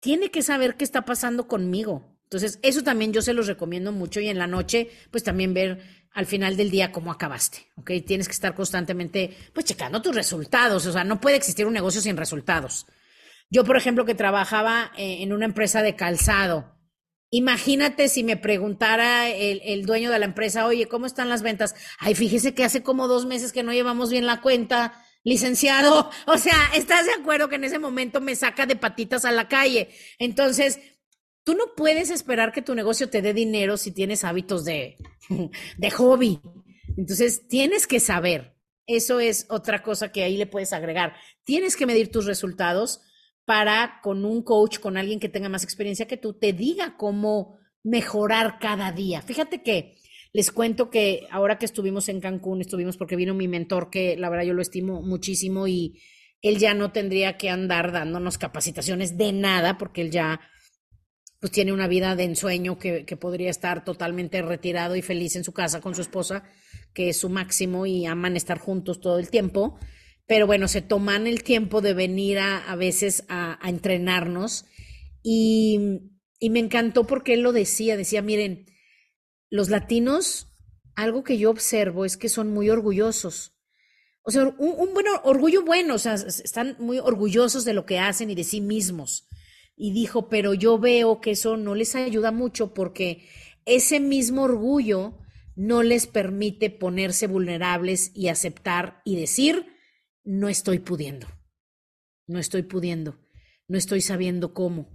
tiene 0.00 0.32
que 0.32 0.42
saber 0.42 0.76
qué 0.76 0.82
está 0.82 1.04
pasando 1.04 1.46
conmigo. 1.46 2.18
Entonces, 2.24 2.58
eso 2.62 2.82
también 2.82 3.12
yo 3.12 3.22
se 3.22 3.34
los 3.34 3.46
recomiendo 3.46 3.92
mucho 3.92 4.18
y 4.18 4.28
en 4.28 4.38
la 4.38 4.48
noche, 4.48 4.90
pues 5.12 5.22
también 5.22 5.54
ver 5.54 5.80
al 6.12 6.26
final 6.26 6.56
del 6.56 6.70
día 6.70 6.90
cómo 6.90 7.12
acabaste, 7.12 7.68
¿ok? 7.76 7.92
Tienes 8.04 8.26
que 8.26 8.34
estar 8.34 8.54
constantemente, 8.54 9.36
pues, 9.52 9.64
checando 9.64 10.02
tus 10.02 10.14
resultados, 10.14 10.86
o 10.86 10.92
sea, 10.92 11.04
no 11.04 11.20
puede 11.20 11.36
existir 11.36 11.66
un 11.66 11.72
negocio 11.72 12.00
sin 12.00 12.16
resultados. 12.16 12.86
Yo, 13.48 13.64
por 13.64 13.76
ejemplo, 13.76 14.04
que 14.04 14.16
trabajaba 14.16 14.90
eh, 14.96 15.22
en 15.22 15.32
una 15.32 15.44
empresa 15.44 15.82
de 15.82 15.94
calzado, 15.94 16.74
imagínate 17.32 18.08
si 18.08 18.22
me 18.22 18.36
preguntara 18.36 19.30
el, 19.30 19.62
el 19.64 19.86
dueño 19.86 20.10
de 20.10 20.18
la 20.18 20.26
empresa, 20.26 20.66
oye, 20.66 20.86
¿cómo 20.86 21.06
están 21.06 21.30
las 21.30 21.42
ventas? 21.42 21.74
Ay, 21.98 22.14
fíjese 22.14 22.54
que 22.54 22.62
hace 22.62 22.82
como 22.82 23.08
dos 23.08 23.24
meses 23.24 23.52
que 23.52 23.62
no 23.62 23.72
llevamos 23.72 24.10
bien 24.10 24.26
la 24.26 24.42
cuenta, 24.42 25.02
licenciado, 25.24 26.10
o 26.26 26.36
sea, 26.36 26.70
¿estás 26.74 27.06
de 27.06 27.14
acuerdo 27.14 27.48
que 27.48 27.56
en 27.56 27.64
ese 27.64 27.78
momento 27.78 28.20
me 28.20 28.36
saca 28.36 28.66
de 28.66 28.76
patitas 28.76 29.24
a 29.24 29.32
la 29.32 29.48
calle? 29.48 29.88
Entonces, 30.18 30.78
tú 31.42 31.54
no 31.54 31.74
puedes 31.74 32.10
esperar 32.10 32.52
que 32.52 32.60
tu 32.60 32.74
negocio 32.74 33.08
te 33.08 33.22
dé 33.22 33.32
dinero 33.32 33.78
si 33.78 33.92
tienes 33.92 34.24
hábitos 34.24 34.66
de, 34.66 34.98
de 35.78 35.90
hobby. 35.90 36.38
Entonces, 36.98 37.48
tienes 37.48 37.86
que 37.86 37.98
saber. 37.98 38.54
Eso 38.86 39.20
es 39.20 39.46
otra 39.48 39.82
cosa 39.82 40.12
que 40.12 40.22
ahí 40.22 40.36
le 40.36 40.46
puedes 40.46 40.74
agregar. 40.74 41.14
Tienes 41.44 41.76
que 41.76 41.86
medir 41.86 42.10
tus 42.10 42.26
resultados 42.26 43.00
para 43.44 44.00
con 44.02 44.24
un 44.24 44.42
coach, 44.42 44.78
con 44.78 44.96
alguien 44.96 45.20
que 45.20 45.28
tenga 45.28 45.48
más 45.48 45.64
experiencia 45.64 46.06
que 46.06 46.16
tú, 46.16 46.34
te 46.34 46.52
diga 46.52 46.96
cómo 46.96 47.58
mejorar 47.82 48.58
cada 48.60 48.92
día. 48.92 49.22
Fíjate 49.22 49.62
que 49.62 49.96
les 50.32 50.50
cuento 50.50 50.88
que 50.88 51.26
ahora 51.30 51.58
que 51.58 51.66
estuvimos 51.66 52.08
en 52.08 52.20
Cancún, 52.20 52.60
estuvimos 52.60 52.96
porque 52.96 53.16
vino 53.16 53.34
mi 53.34 53.48
mentor, 53.48 53.90
que 53.90 54.16
la 54.16 54.30
verdad 54.30 54.46
yo 54.46 54.54
lo 54.54 54.62
estimo 54.62 55.02
muchísimo 55.02 55.66
y 55.66 56.00
él 56.40 56.58
ya 56.58 56.74
no 56.74 56.90
tendría 56.90 57.36
que 57.36 57.50
andar 57.50 57.92
dándonos 57.92 58.38
capacitaciones 58.38 59.16
de 59.18 59.32
nada, 59.32 59.78
porque 59.78 60.00
él 60.00 60.10
ya 60.10 60.40
pues 61.38 61.52
tiene 61.52 61.72
una 61.72 61.88
vida 61.88 62.14
de 62.14 62.22
ensueño 62.24 62.78
que, 62.78 63.04
que 63.04 63.16
podría 63.16 63.50
estar 63.50 63.84
totalmente 63.84 64.40
retirado 64.42 64.94
y 64.94 65.02
feliz 65.02 65.34
en 65.34 65.44
su 65.44 65.52
casa 65.52 65.80
con 65.80 65.94
su 65.94 66.00
esposa, 66.00 66.44
que 66.94 67.08
es 67.08 67.18
su 67.18 67.28
máximo 67.28 67.84
y 67.84 68.06
aman 68.06 68.36
estar 68.36 68.58
juntos 68.58 69.00
todo 69.00 69.18
el 69.18 69.28
tiempo. 69.28 69.76
Pero 70.26 70.46
bueno, 70.46 70.68
se 70.68 70.82
toman 70.82 71.26
el 71.26 71.42
tiempo 71.42 71.80
de 71.80 71.94
venir 71.94 72.38
a, 72.38 72.58
a 72.58 72.76
veces 72.76 73.24
a, 73.28 73.58
entrenarnos 73.64 74.64
y, 75.22 76.00
y 76.38 76.50
me 76.50 76.60
encantó 76.60 77.06
porque 77.06 77.34
él 77.34 77.40
lo 77.40 77.52
decía, 77.52 77.96
decía, 77.96 78.22
miren, 78.22 78.66
los 79.50 79.68
latinos, 79.68 80.48
algo 80.94 81.24
que 81.24 81.38
yo 81.38 81.50
observo 81.50 82.04
es 82.04 82.16
que 82.16 82.28
son 82.28 82.52
muy 82.52 82.70
orgullosos. 82.70 83.52
O 84.22 84.30
sea, 84.30 84.44
un, 84.44 84.74
un 84.78 84.94
buen 84.94 85.06
orgullo 85.24 85.64
bueno, 85.64 85.94
o 85.94 85.98
sea, 85.98 86.14
están 86.14 86.76
muy 86.78 86.98
orgullosos 86.98 87.64
de 87.64 87.74
lo 87.74 87.86
que 87.86 87.98
hacen 87.98 88.30
y 88.30 88.34
de 88.34 88.44
sí 88.44 88.60
mismos. 88.60 89.28
Y 89.76 89.92
dijo, 89.92 90.28
pero 90.28 90.54
yo 90.54 90.78
veo 90.78 91.20
que 91.20 91.32
eso 91.32 91.56
no 91.56 91.74
les 91.74 91.94
ayuda 91.96 92.30
mucho 92.30 92.72
porque 92.72 93.28
ese 93.64 94.00
mismo 94.00 94.42
orgullo 94.42 95.18
no 95.54 95.82
les 95.82 96.06
permite 96.06 96.70
ponerse 96.70 97.26
vulnerables 97.26 98.12
y 98.14 98.28
aceptar 98.28 99.02
y 99.04 99.16
decir, 99.16 99.66
no 100.24 100.48
estoy 100.48 100.78
pudiendo, 100.78 101.26
no 102.26 102.38
estoy 102.38 102.62
pudiendo, 102.62 103.18
no 103.68 103.78
estoy 103.78 104.00
sabiendo 104.00 104.54
cómo. 104.54 104.90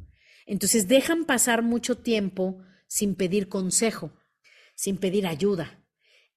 Entonces 0.45 0.87
dejan 0.87 1.25
pasar 1.25 1.61
mucho 1.61 1.97
tiempo 1.97 2.61
sin 2.87 3.15
pedir 3.15 3.49
consejo 3.49 4.13
sin 4.77 4.97
pedir 4.97 5.27
ayuda. 5.27 5.83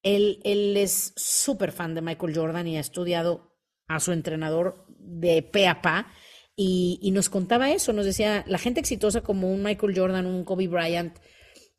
Él, 0.02 0.40
él 0.44 0.76
es 0.76 1.12
súper 1.14 1.70
fan 1.72 1.94
de 1.94 2.00
Michael 2.00 2.34
Jordan 2.34 2.66
y 2.66 2.78
ha 2.78 2.80
estudiado 2.80 3.54
a 3.86 4.00
su 4.00 4.12
entrenador 4.12 4.86
de 4.88 5.42
pe 5.42 5.68
a 5.68 5.82
pa 5.82 6.10
y, 6.56 6.98
y, 7.02 7.10
nos 7.10 7.28
contaba 7.28 7.70
eso, 7.70 7.92
nos 7.92 8.06
decía, 8.06 8.44
la 8.46 8.58
gente 8.58 8.80
exitosa 8.80 9.20
como 9.20 9.52
un 9.52 9.62
Michael 9.62 9.96
Jordan, 9.96 10.26
un 10.26 10.44
Kobe 10.44 10.68
Bryant, 10.68 11.16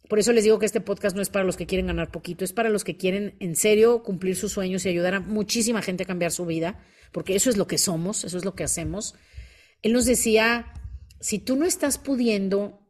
por 0.07 0.19
eso 0.19 0.33
les 0.33 0.43
digo 0.43 0.59
que 0.59 0.65
este 0.65 0.81
podcast 0.81 1.15
no 1.15 1.21
es 1.21 1.29
para 1.29 1.45
los 1.45 1.55
que 1.55 1.67
quieren 1.67 1.87
ganar 1.87 2.11
poquito, 2.11 2.43
es 2.43 2.53
para 2.53 2.69
los 2.69 2.83
que 2.83 2.97
quieren 2.97 3.35
en 3.39 3.55
serio 3.55 4.03
cumplir 4.03 4.35
sus 4.35 4.51
sueños 4.51 4.85
y 4.85 4.89
ayudar 4.89 5.15
a 5.15 5.19
muchísima 5.19 5.81
gente 5.81 6.03
a 6.03 6.07
cambiar 6.07 6.31
su 6.31 6.45
vida, 6.45 6.83
porque 7.11 7.35
eso 7.35 7.49
es 7.49 7.57
lo 7.57 7.67
que 7.67 7.77
somos, 7.77 8.23
eso 8.23 8.37
es 8.37 8.45
lo 8.45 8.55
que 8.55 8.63
hacemos. 8.63 9.15
Él 9.81 9.93
nos 9.93 10.05
decía, 10.05 10.73
si 11.19 11.39
tú 11.39 11.55
no 11.55 11.65
estás 11.65 11.97
pudiendo, 11.97 12.87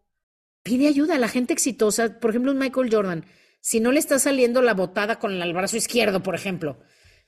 pide 0.63 0.87
ayuda 0.87 1.15
a 1.15 1.19
la 1.19 1.29
gente 1.29 1.53
exitosa, 1.53 2.19
por 2.19 2.31
ejemplo, 2.31 2.51
un 2.51 2.59
Michael 2.59 2.93
Jordan, 2.93 3.25
si 3.61 3.79
no 3.79 3.91
le 3.91 3.99
está 3.99 4.19
saliendo 4.19 4.61
la 4.61 4.73
botada 4.73 5.19
con 5.19 5.39
el 5.39 5.53
brazo 5.53 5.77
izquierdo, 5.77 6.23
por 6.23 6.35
ejemplo, 6.35 6.79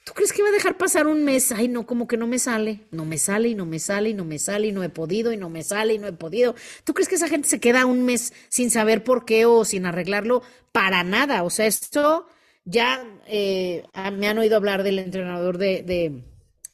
¿tú 0.04 0.14
crees 0.14 0.34
que 0.34 0.42
va 0.42 0.50
a 0.50 0.54
dejar 0.54 0.78
pasar 0.78 1.08
un 1.08 1.24
mes? 1.24 1.52
Ay, 1.52 1.68
no, 1.68 1.86
como 1.86 2.08
que 2.08 2.18
no 2.18 2.28
me 2.28 2.40
sale, 2.40 2.88
no 2.92 3.06
me 3.06 3.18
sale 3.18 3.50
y 3.50 3.56
no 3.56 3.66
me 3.66 3.80
sale 3.80 4.10
y 4.10 4.14
no 4.14 4.26
me 4.26 4.40
sale 4.40 4.68
y 4.68 4.72
no 4.72 4.84
he 4.84 4.90
podido 4.90 5.32
y 5.32 5.38
no 5.38 5.50
me 5.50 5.64
sale 5.64 5.94
y 5.94 6.00
no 6.00 6.08
he 6.08 6.14
podido. 6.14 6.56
¿Tú 6.84 6.94
crees 6.94 7.08
que 7.08 7.16
esa 7.16 7.28
gente 7.28 7.48
se 7.48 7.60
queda 7.60 7.86
un 7.86 8.04
mes 8.04 8.34
sin 8.50 8.72
saber 8.72 9.04
por 9.04 9.26
qué 9.26 9.46
o 9.46 9.64
sin 9.64 9.86
arreglarlo? 9.86 10.42
Para 10.72 11.04
nada. 11.04 11.44
O 11.44 11.50
sea, 11.52 11.68
esto 11.68 12.28
ya 12.66 13.06
eh, 13.28 13.84
me 14.14 14.28
han 14.28 14.38
oído 14.40 14.56
hablar 14.56 14.84
del 14.84 15.00
entrenador 15.00 15.58
de, 15.60 15.84
de 15.84 16.24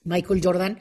Michael 0.10 0.42
Jordan, 0.44 0.80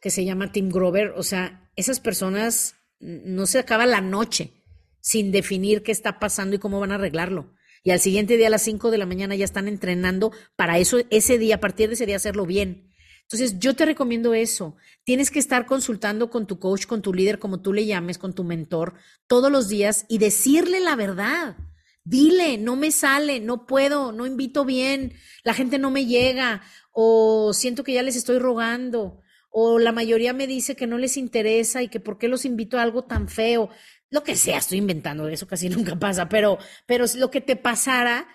que 0.00 0.10
se 0.10 0.24
llama 0.24 0.52
Tim 0.52 0.70
Grover. 0.70 1.12
O 1.16 1.22
sea, 1.22 1.70
esas 1.76 2.00
personas 2.00 2.76
no 2.98 3.46
se 3.46 3.58
acaba 3.58 3.86
la 3.86 4.00
noche 4.00 4.64
sin 5.00 5.30
definir 5.30 5.82
qué 5.82 5.92
está 5.92 6.18
pasando 6.18 6.56
y 6.56 6.58
cómo 6.58 6.80
van 6.80 6.92
a 6.92 6.96
arreglarlo 6.96 7.54
y 7.82 7.90
al 7.90 8.00
siguiente 8.00 8.36
día 8.36 8.48
a 8.48 8.50
las 8.50 8.62
5 8.62 8.90
de 8.90 8.98
la 8.98 9.06
mañana 9.06 9.34
ya 9.34 9.44
están 9.44 9.68
entrenando 9.68 10.32
para 10.56 10.78
eso, 10.78 10.98
ese 11.10 11.38
día, 11.38 11.56
a 11.56 11.60
partir 11.60 11.88
de 11.88 11.94
ese 11.94 12.06
día 12.06 12.16
hacerlo 12.16 12.46
bien. 12.46 12.90
Entonces, 13.22 13.58
yo 13.58 13.74
te 13.74 13.86
recomiendo 13.86 14.34
eso. 14.34 14.76
Tienes 15.04 15.30
que 15.30 15.38
estar 15.38 15.64
consultando 15.64 16.30
con 16.30 16.46
tu 16.46 16.58
coach, 16.58 16.86
con 16.86 17.00
tu 17.00 17.14
líder, 17.14 17.38
como 17.38 17.60
tú 17.60 17.72
le 17.72 17.86
llames, 17.86 18.18
con 18.18 18.34
tu 18.34 18.44
mentor, 18.44 18.94
todos 19.28 19.52
los 19.52 19.68
días 19.68 20.04
y 20.08 20.18
decirle 20.18 20.80
la 20.80 20.96
verdad. 20.96 21.56
Dile, 22.02 22.58
no 22.58 22.76
me 22.76 22.90
sale, 22.90 23.40
no 23.40 23.66
puedo, 23.66 24.10
no 24.10 24.26
invito 24.26 24.64
bien, 24.64 25.14
la 25.44 25.54
gente 25.54 25.78
no 25.78 25.90
me 25.90 26.06
llega, 26.06 26.62
o 26.92 27.52
siento 27.52 27.84
que 27.84 27.92
ya 27.92 28.02
les 28.02 28.16
estoy 28.16 28.38
rogando, 28.38 29.20
o 29.50 29.78
la 29.78 29.92
mayoría 29.92 30.32
me 30.32 30.46
dice 30.46 30.76
que 30.76 30.86
no 30.86 30.98
les 30.98 31.16
interesa 31.16 31.82
y 31.82 31.88
que 31.88 32.00
por 32.00 32.18
qué 32.18 32.28
los 32.28 32.44
invito 32.44 32.78
a 32.78 32.82
algo 32.82 33.04
tan 33.04 33.28
feo 33.28 33.70
lo 34.10 34.24
que 34.24 34.36
sea, 34.36 34.58
estoy 34.58 34.78
inventando, 34.78 35.28
eso 35.28 35.46
casi 35.46 35.68
nunca 35.70 35.96
pasa, 35.96 36.28
pero, 36.28 36.58
pero 36.86 37.06
lo 37.16 37.30
que 37.30 37.40
te 37.40 37.56
pasara, 37.56 38.28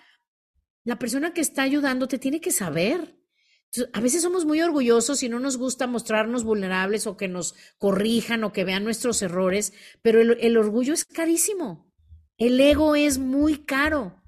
la 0.84 0.98
persona 0.98 1.32
que 1.32 1.42
está 1.42 1.62
ayudando 1.62 2.08
te 2.08 2.18
tiene 2.18 2.40
que 2.40 2.50
saber. 2.50 3.20
a 3.92 4.00
veces 4.00 4.22
somos 4.22 4.44
muy 4.46 4.62
orgullosos 4.62 5.22
y 5.22 5.28
no 5.28 5.38
nos 5.38 5.58
gusta 5.58 5.86
mostrarnos 5.86 6.44
vulnerables 6.44 7.06
o 7.06 7.16
que 7.16 7.28
nos 7.28 7.54
corrijan 7.78 8.42
o 8.44 8.52
que 8.52 8.64
vean 8.64 8.84
nuestros 8.84 9.20
errores, 9.20 9.74
pero 10.02 10.20
el 10.20 10.56
orgullo 10.56 10.94
es 10.94 11.04
carísimo. 11.04 11.92
El 12.38 12.60
ego 12.60 12.96
es 12.96 13.18
muy 13.18 13.64
caro. 13.64 14.22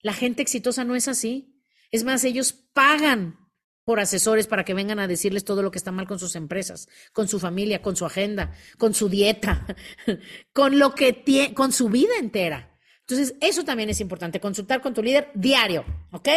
La 0.00 0.12
gente 0.12 0.42
exitosa 0.42 0.84
no 0.84 0.94
es 0.94 1.08
así. 1.08 1.47
Es 1.90 2.04
más, 2.04 2.24
ellos 2.24 2.52
pagan 2.52 3.48
por 3.84 4.00
asesores 4.00 4.46
para 4.46 4.64
que 4.64 4.74
vengan 4.74 4.98
a 4.98 5.08
decirles 5.08 5.44
todo 5.44 5.62
lo 5.62 5.70
que 5.70 5.78
está 5.78 5.92
mal 5.92 6.06
con 6.06 6.18
sus 6.18 6.36
empresas, 6.36 6.88
con 7.12 7.26
su 7.26 7.40
familia, 7.40 7.80
con 7.80 7.96
su 7.96 8.04
agenda, 8.04 8.52
con 8.76 8.92
su 8.92 9.08
dieta, 9.08 9.64
con 10.52 10.78
lo 10.78 10.94
que 10.94 11.14
tiene, 11.14 11.54
con 11.54 11.72
su 11.72 11.88
vida 11.88 12.12
entera. 12.20 12.78
Entonces, 13.00 13.36
eso 13.40 13.64
también 13.64 13.88
es 13.88 14.00
importante, 14.00 14.40
consultar 14.40 14.82
con 14.82 14.92
tu 14.92 15.02
líder 15.02 15.30
diario, 15.34 15.86
¿ok? 16.12 16.28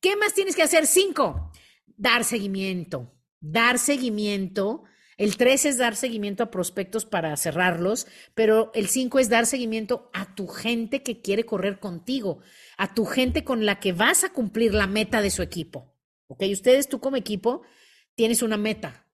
¿Qué 0.00 0.16
más 0.16 0.32
tienes 0.32 0.56
que 0.56 0.62
hacer? 0.62 0.86
Cinco, 0.86 1.52
dar 1.86 2.24
seguimiento. 2.24 3.12
Dar 3.38 3.78
seguimiento. 3.78 4.84
El 5.16 5.36
tres 5.36 5.64
es 5.64 5.78
dar 5.78 5.96
seguimiento 5.96 6.42
a 6.42 6.50
prospectos 6.50 7.04
para 7.04 7.36
cerrarlos, 7.36 8.06
pero 8.34 8.70
el 8.74 8.88
cinco 8.88 9.18
es 9.18 9.28
dar 9.28 9.46
seguimiento 9.46 10.10
a 10.12 10.34
tu 10.34 10.48
gente 10.48 11.02
que 11.02 11.20
quiere 11.20 11.44
correr 11.44 11.78
contigo, 11.78 12.40
a 12.76 12.94
tu 12.94 13.04
gente 13.04 13.44
con 13.44 13.64
la 13.64 13.80
que 13.80 13.92
vas 13.92 14.24
a 14.24 14.32
cumplir 14.32 14.74
la 14.74 14.86
meta 14.86 15.22
de 15.22 15.30
su 15.30 15.42
equipo. 15.42 15.94
¿ok? 16.28 16.42
Ustedes, 16.52 16.88
tú 16.88 17.00
como 17.00 17.16
equipo, 17.16 17.62
tienes 18.14 18.42
una 18.42 18.56
meta, 18.56 19.06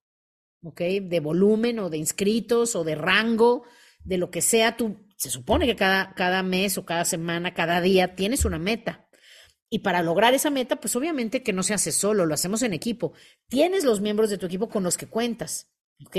¿ok? 0.62 0.80
De 1.02 1.20
volumen 1.20 1.78
o 1.78 1.90
de 1.90 1.98
inscritos 1.98 2.76
o 2.76 2.84
de 2.84 2.94
rango, 2.94 3.64
de 4.04 4.18
lo 4.18 4.30
que 4.30 4.42
sea, 4.42 4.76
tú, 4.76 4.96
se 5.16 5.30
supone 5.30 5.66
que 5.66 5.76
cada, 5.76 6.14
cada 6.14 6.42
mes 6.42 6.78
o 6.78 6.84
cada 6.84 7.04
semana, 7.04 7.54
cada 7.54 7.80
día 7.80 8.14
tienes 8.14 8.44
una 8.44 8.58
meta. 8.58 9.06
Y 9.68 9.80
para 9.80 10.02
lograr 10.02 10.34
esa 10.34 10.50
meta, 10.50 10.76
pues 10.76 10.96
obviamente 10.96 11.42
que 11.42 11.52
no 11.52 11.62
se 11.62 11.74
hace 11.74 11.92
solo, 11.92 12.26
lo 12.26 12.34
hacemos 12.34 12.62
en 12.62 12.72
equipo. 12.72 13.12
Tienes 13.48 13.84
los 13.84 14.00
miembros 14.00 14.30
de 14.30 14.38
tu 14.38 14.46
equipo 14.46 14.68
con 14.68 14.82
los 14.82 14.96
que 14.96 15.06
cuentas, 15.06 15.70
¿ok? 16.06 16.16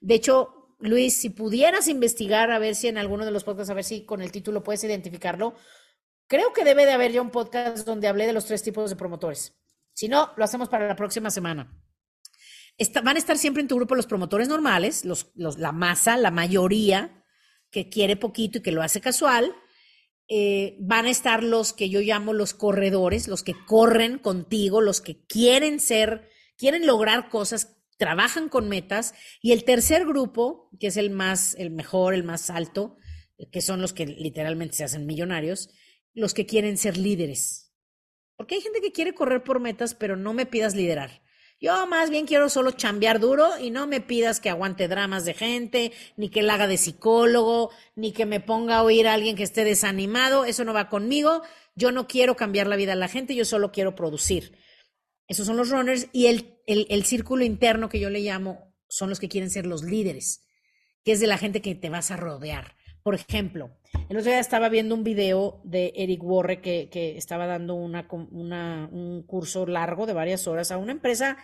De 0.00 0.14
hecho, 0.14 0.64
Luis, 0.80 1.16
si 1.16 1.30
pudieras 1.30 1.88
investigar 1.88 2.50
a 2.50 2.58
ver 2.58 2.74
si 2.74 2.88
en 2.88 2.98
alguno 2.98 3.24
de 3.24 3.30
los 3.30 3.44
podcasts, 3.44 3.70
a 3.70 3.74
ver 3.74 3.84
si 3.84 4.04
con 4.04 4.20
el 4.20 4.32
título 4.32 4.62
puedes 4.62 4.84
identificarlo, 4.84 5.54
creo 6.26 6.52
que 6.52 6.64
debe 6.64 6.84
de 6.84 6.92
haber 6.92 7.12
ya 7.12 7.22
un 7.22 7.30
podcast 7.30 7.86
donde 7.86 8.08
hablé 8.08 8.26
de 8.26 8.32
los 8.32 8.46
tres 8.46 8.62
tipos 8.62 8.90
de 8.90 8.96
promotores. 8.96 9.54
Si 9.92 10.08
no, 10.08 10.32
lo 10.36 10.44
hacemos 10.44 10.68
para 10.68 10.88
la 10.88 10.96
próxima 10.96 11.30
semana. 11.30 11.72
van 13.02 13.16
a 13.16 13.18
estar 13.18 13.38
siempre 13.38 13.62
en 13.62 13.68
tu 13.68 13.76
grupo 13.76 13.94
los 13.94 14.06
promotores 14.06 14.48
normales, 14.48 15.04
los, 15.04 15.30
la 15.34 15.72
masa, 15.72 16.16
la 16.16 16.30
mayoría 16.30 17.24
que 17.70 17.88
quiere 17.88 18.16
poquito 18.16 18.58
y 18.58 18.62
que 18.62 18.72
lo 18.72 18.82
hace 18.82 19.00
casual. 19.00 19.54
Eh, 20.28 20.76
van 20.80 21.06
a 21.06 21.10
estar 21.10 21.42
los 21.42 21.72
que 21.72 21.90
yo 21.90 22.00
llamo 22.00 22.32
los 22.32 22.54
corredores, 22.54 23.28
los 23.28 23.42
que 23.42 23.54
corren 23.66 24.18
contigo, 24.18 24.80
los 24.80 25.00
que 25.00 25.24
quieren 25.26 25.80
ser, 25.80 26.28
quieren 26.56 26.86
lograr 26.86 27.28
cosas, 27.28 27.76
trabajan 27.98 28.48
con 28.48 28.68
metas. 28.68 29.14
Y 29.40 29.52
el 29.52 29.64
tercer 29.64 30.06
grupo, 30.06 30.70
que 30.78 30.88
es 30.88 30.96
el 30.96 31.10
más, 31.10 31.54
el 31.58 31.70
mejor, 31.70 32.14
el 32.14 32.24
más 32.24 32.50
alto, 32.50 32.96
que 33.50 33.60
son 33.60 33.80
los 33.80 33.92
que 33.92 34.06
literalmente 34.06 34.76
se 34.76 34.84
hacen 34.84 35.06
millonarios, 35.06 35.70
los 36.12 36.34
que 36.34 36.46
quieren 36.46 36.76
ser 36.76 36.96
líderes 36.96 37.64
porque 38.36 38.56
hay 38.56 38.60
gente 38.60 38.80
que 38.80 38.92
quiere 38.92 39.14
correr 39.14 39.42
por 39.44 39.60
metas, 39.60 39.94
pero 39.94 40.16
no 40.16 40.34
me 40.34 40.46
pidas 40.46 40.74
liderar. 40.74 41.22
Yo 41.60 41.86
más 41.86 42.10
bien 42.10 42.26
quiero 42.26 42.48
solo 42.48 42.72
chambear 42.72 43.20
duro 43.20 43.48
y 43.58 43.70
no 43.70 43.86
me 43.86 44.00
pidas 44.00 44.40
que 44.40 44.50
aguante 44.50 44.88
dramas 44.88 45.24
de 45.24 45.34
gente, 45.34 45.92
ni 46.16 46.28
que 46.28 46.42
la 46.42 46.54
haga 46.54 46.66
de 46.66 46.76
psicólogo, 46.76 47.70
ni 47.94 48.12
que 48.12 48.26
me 48.26 48.40
ponga 48.40 48.76
a 48.76 48.82
oír 48.82 49.06
a 49.06 49.14
alguien 49.14 49.36
que 49.36 49.44
esté 49.44 49.64
desanimado. 49.64 50.44
Eso 50.44 50.64
no 50.64 50.74
va 50.74 50.88
conmigo. 50.88 51.42
Yo 51.76 51.92
no 51.92 52.06
quiero 52.06 52.36
cambiar 52.36 52.66
la 52.66 52.76
vida 52.76 52.92
de 52.92 52.98
la 52.98 53.08
gente, 53.08 53.34
yo 53.34 53.44
solo 53.44 53.72
quiero 53.72 53.94
producir. 53.94 54.58
Esos 55.26 55.46
son 55.46 55.56
los 55.56 55.70
runners 55.70 56.08
y 56.12 56.26
el, 56.26 56.53
el, 56.66 57.04
círculo 57.04 57.44
interno 57.44 57.88
que 57.88 58.00
yo 58.00 58.10
le 58.10 58.20
llamo 58.20 58.74
son 58.88 59.10
los 59.10 59.20
que 59.20 59.28
quieren 59.28 59.50
ser 59.50 59.66
los 59.66 59.82
líderes, 59.82 60.46
que 61.04 61.12
es 61.12 61.20
de 61.20 61.26
la 61.26 61.38
gente 61.38 61.62
que 61.62 61.74
te 61.74 61.90
vas 61.90 62.10
a 62.10 62.16
rodear. 62.16 62.76
Por 63.02 63.14
ejemplo, 63.14 63.76
el 64.08 64.16
otro 64.16 64.30
día 64.30 64.40
estaba 64.40 64.68
viendo 64.68 64.94
un 64.94 65.04
video 65.04 65.60
de 65.64 65.92
Eric 65.96 66.22
Warre 66.22 66.60
que, 66.60 67.16
estaba 67.16 67.46
dando 67.46 67.74
una, 67.74 68.06
un 68.10 69.22
curso 69.26 69.66
largo 69.66 70.06
de 70.06 70.14
varias 70.14 70.46
horas 70.46 70.70
a 70.70 70.78
una 70.78 70.92
empresa 70.92 71.36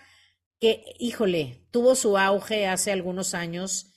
que, 0.59 0.85
híjole, 0.99 1.67
tuvo 1.71 1.95
su 1.95 2.17
auge 2.19 2.67
hace 2.67 2.93
algunos 2.93 3.35
años 3.35 3.95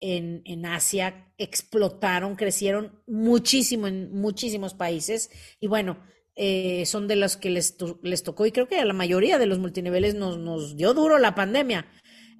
en, 0.00 0.42
en 0.44 0.66
Asia, 0.66 1.32
explotaron, 1.38 2.36
crecieron 2.36 3.02
muchísimo 3.06 3.86
en 3.86 4.12
muchísimos 4.12 4.74
países 4.74 5.30
y 5.60 5.66
bueno, 5.66 5.98
eh, 6.36 6.84
son 6.86 7.06
de 7.06 7.16
los 7.16 7.36
que 7.36 7.50
les, 7.50 7.76
les 8.02 8.22
tocó 8.22 8.46
y 8.46 8.52
creo 8.52 8.68
que 8.68 8.78
a 8.78 8.84
la 8.84 8.92
mayoría 8.92 9.38
de 9.38 9.46
los 9.46 9.58
multiniveles 9.58 10.14
nos, 10.14 10.38
nos 10.38 10.76
dio 10.76 10.94
duro 10.94 11.18
la 11.18 11.34
pandemia. 11.34 11.86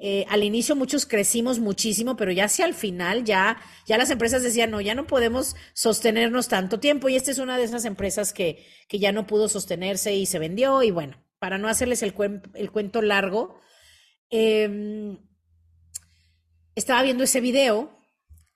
Eh, 0.01 0.27
al 0.29 0.43
inicio 0.43 0.75
muchos 0.75 1.07
crecimos 1.07 1.61
muchísimo, 1.61 2.17
pero 2.17 2.33
ya 2.33 2.47
hacia 2.47 2.67
el 2.67 2.75
final 2.75 3.25
ya, 3.25 3.59
ya 3.87 3.97
las 3.97 4.11
empresas 4.11 4.43
decían, 4.43 4.71
no, 4.71 4.81
ya 4.81 4.95
no 4.95 5.07
podemos 5.07 5.55
sostenernos 5.73 6.49
tanto 6.49 6.81
tiempo. 6.81 7.09
Y 7.09 7.17
esta 7.17 7.31
es 7.31 7.39
una 7.39 7.57
de 7.57 7.65
esas 7.65 7.85
empresas 7.85 8.33
que, 8.33 8.67
que 8.89 8.99
ya 8.99 9.13
no 9.13 9.27
pudo 9.27 9.49
sostenerse 9.49 10.15
y 10.15 10.27
se 10.27 10.39
vendió. 10.39 10.83
Y 10.83 10.91
bueno, 10.91 11.23
para 11.39 11.59
no 11.59 11.69
hacerles 11.69 12.03
el, 12.03 12.15
el 12.55 12.71
cuento 12.71 13.01
largo, 13.03 13.61
em, 14.31 15.19
estaba 16.75 17.03
viendo 17.03 17.25
ese 17.25 17.41
video 17.41 17.97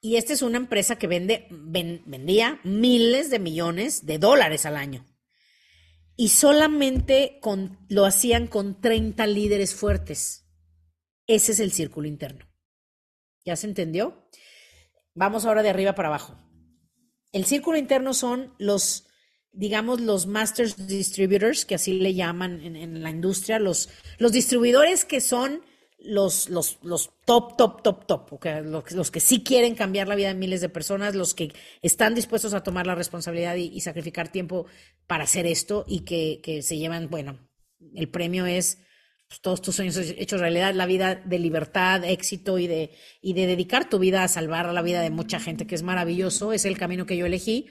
y 0.00 0.16
esta 0.16 0.32
es 0.32 0.42
una 0.42 0.58
empresa 0.58 0.96
que 0.96 1.06
vende, 1.06 1.46
vendía 1.50 2.60
miles 2.64 3.30
de 3.30 3.38
millones 3.38 4.06
de 4.06 4.18
dólares 4.18 4.66
al 4.66 4.76
año. 4.76 5.04
Y 6.20 6.30
solamente 6.30 7.38
con, 7.40 7.78
lo 7.88 8.04
hacían 8.04 8.48
con 8.48 8.80
30 8.80 9.24
líderes 9.28 9.76
fuertes. 9.76 10.44
Ese 11.28 11.52
es 11.52 11.60
el 11.60 11.70
círculo 11.70 12.08
interno. 12.08 12.44
¿Ya 13.44 13.54
se 13.54 13.68
entendió? 13.68 14.28
Vamos 15.14 15.44
ahora 15.44 15.62
de 15.62 15.70
arriba 15.70 15.94
para 15.94 16.08
abajo. 16.08 16.36
El 17.30 17.44
círculo 17.44 17.78
interno 17.78 18.14
son 18.14 18.52
los, 18.58 19.06
digamos, 19.52 20.00
los 20.00 20.26
masters 20.26 20.88
distributors, 20.88 21.64
que 21.64 21.76
así 21.76 21.92
le 21.92 22.12
llaman 22.14 22.62
en, 22.62 23.00
la 23.00 23.10
industria, 23.10 23.60
los, 23.60 23.88
los 24.18 24.32
distribuidores 24.32 25.04
que 25.04 25.20
son 25.20 25.62
los, 25.98 26.48
los, 26.48 26.78
los 26.82 27.10
top, 27.24 27.56
top, 27.56 27.82
top, 27.82 28.06
top, 28.06 28.44
los, 28.64 29.10
que 29.10 29.20
sí 29.20 29.42
quieren 29.42 29.74
cambiar 29.74 30.08
la 30.08 30.14
vida 30.14 30.28
de 30.28 30.34
miles 30.34 30.60
de 30.60 30.68
personas, 30.68 31.14
los 31.14 31.34
que 31.34 31.52
están 31.82 32.14
dispuestos 32.14 32.54
a 32.54 32.62
tomar 32.62 32.86
la 32.86 32.94
responsabilidad 32.94 33.56
y, 33.56 33.80
sacrificar 33.80 34.30
tiempo 34.30 34.66
para 35.06 35.24
hacer 35.24 35.46
esto 35.46 35.84
y 35.88 36.00
que, 36.00 36.40
que 36.42 36.62
se 36.62 36.78
llevan, 36.78 37.10
bueno, 37.10 37.38
el 37.94 38.08
premio 38.08 38.46
es 38.46 38.78
pues, 39.28 39.40
todos 39.40 39.60
tus 39.60 39.76
sueños 39.76 39.96
hechos 39.96 40.40
realidad, 40.40 40.74
la 40.74 40.86
vida 40.86 41.14
de 41.16 41.38
libertad, 41.38 42.04
éxito 42.04 42.58
y 42.58 42.66
de, 42.66 42.92
y 43.20 43.34
de 43.34 43.46
dedicar 43.46 43.88
tu 43.88 43.98
vida 43.98 44.22
a 44.22 44.28
salvar 44.28 44.72
la 44.72 44.82
vida 44.82 45.02
de 45.02 45.10
mucha 45.10 45.38
gente, 45.38 45.66
que 45.66 45.74
es 45.74 45.82
maravilloso, 45.82 46.52
es 46.52 46.64
el 46.64 46.78
camino 46.78 47.06
que 47.06 47.16
yo 47.16 47.26
elegí. 47.26 47.66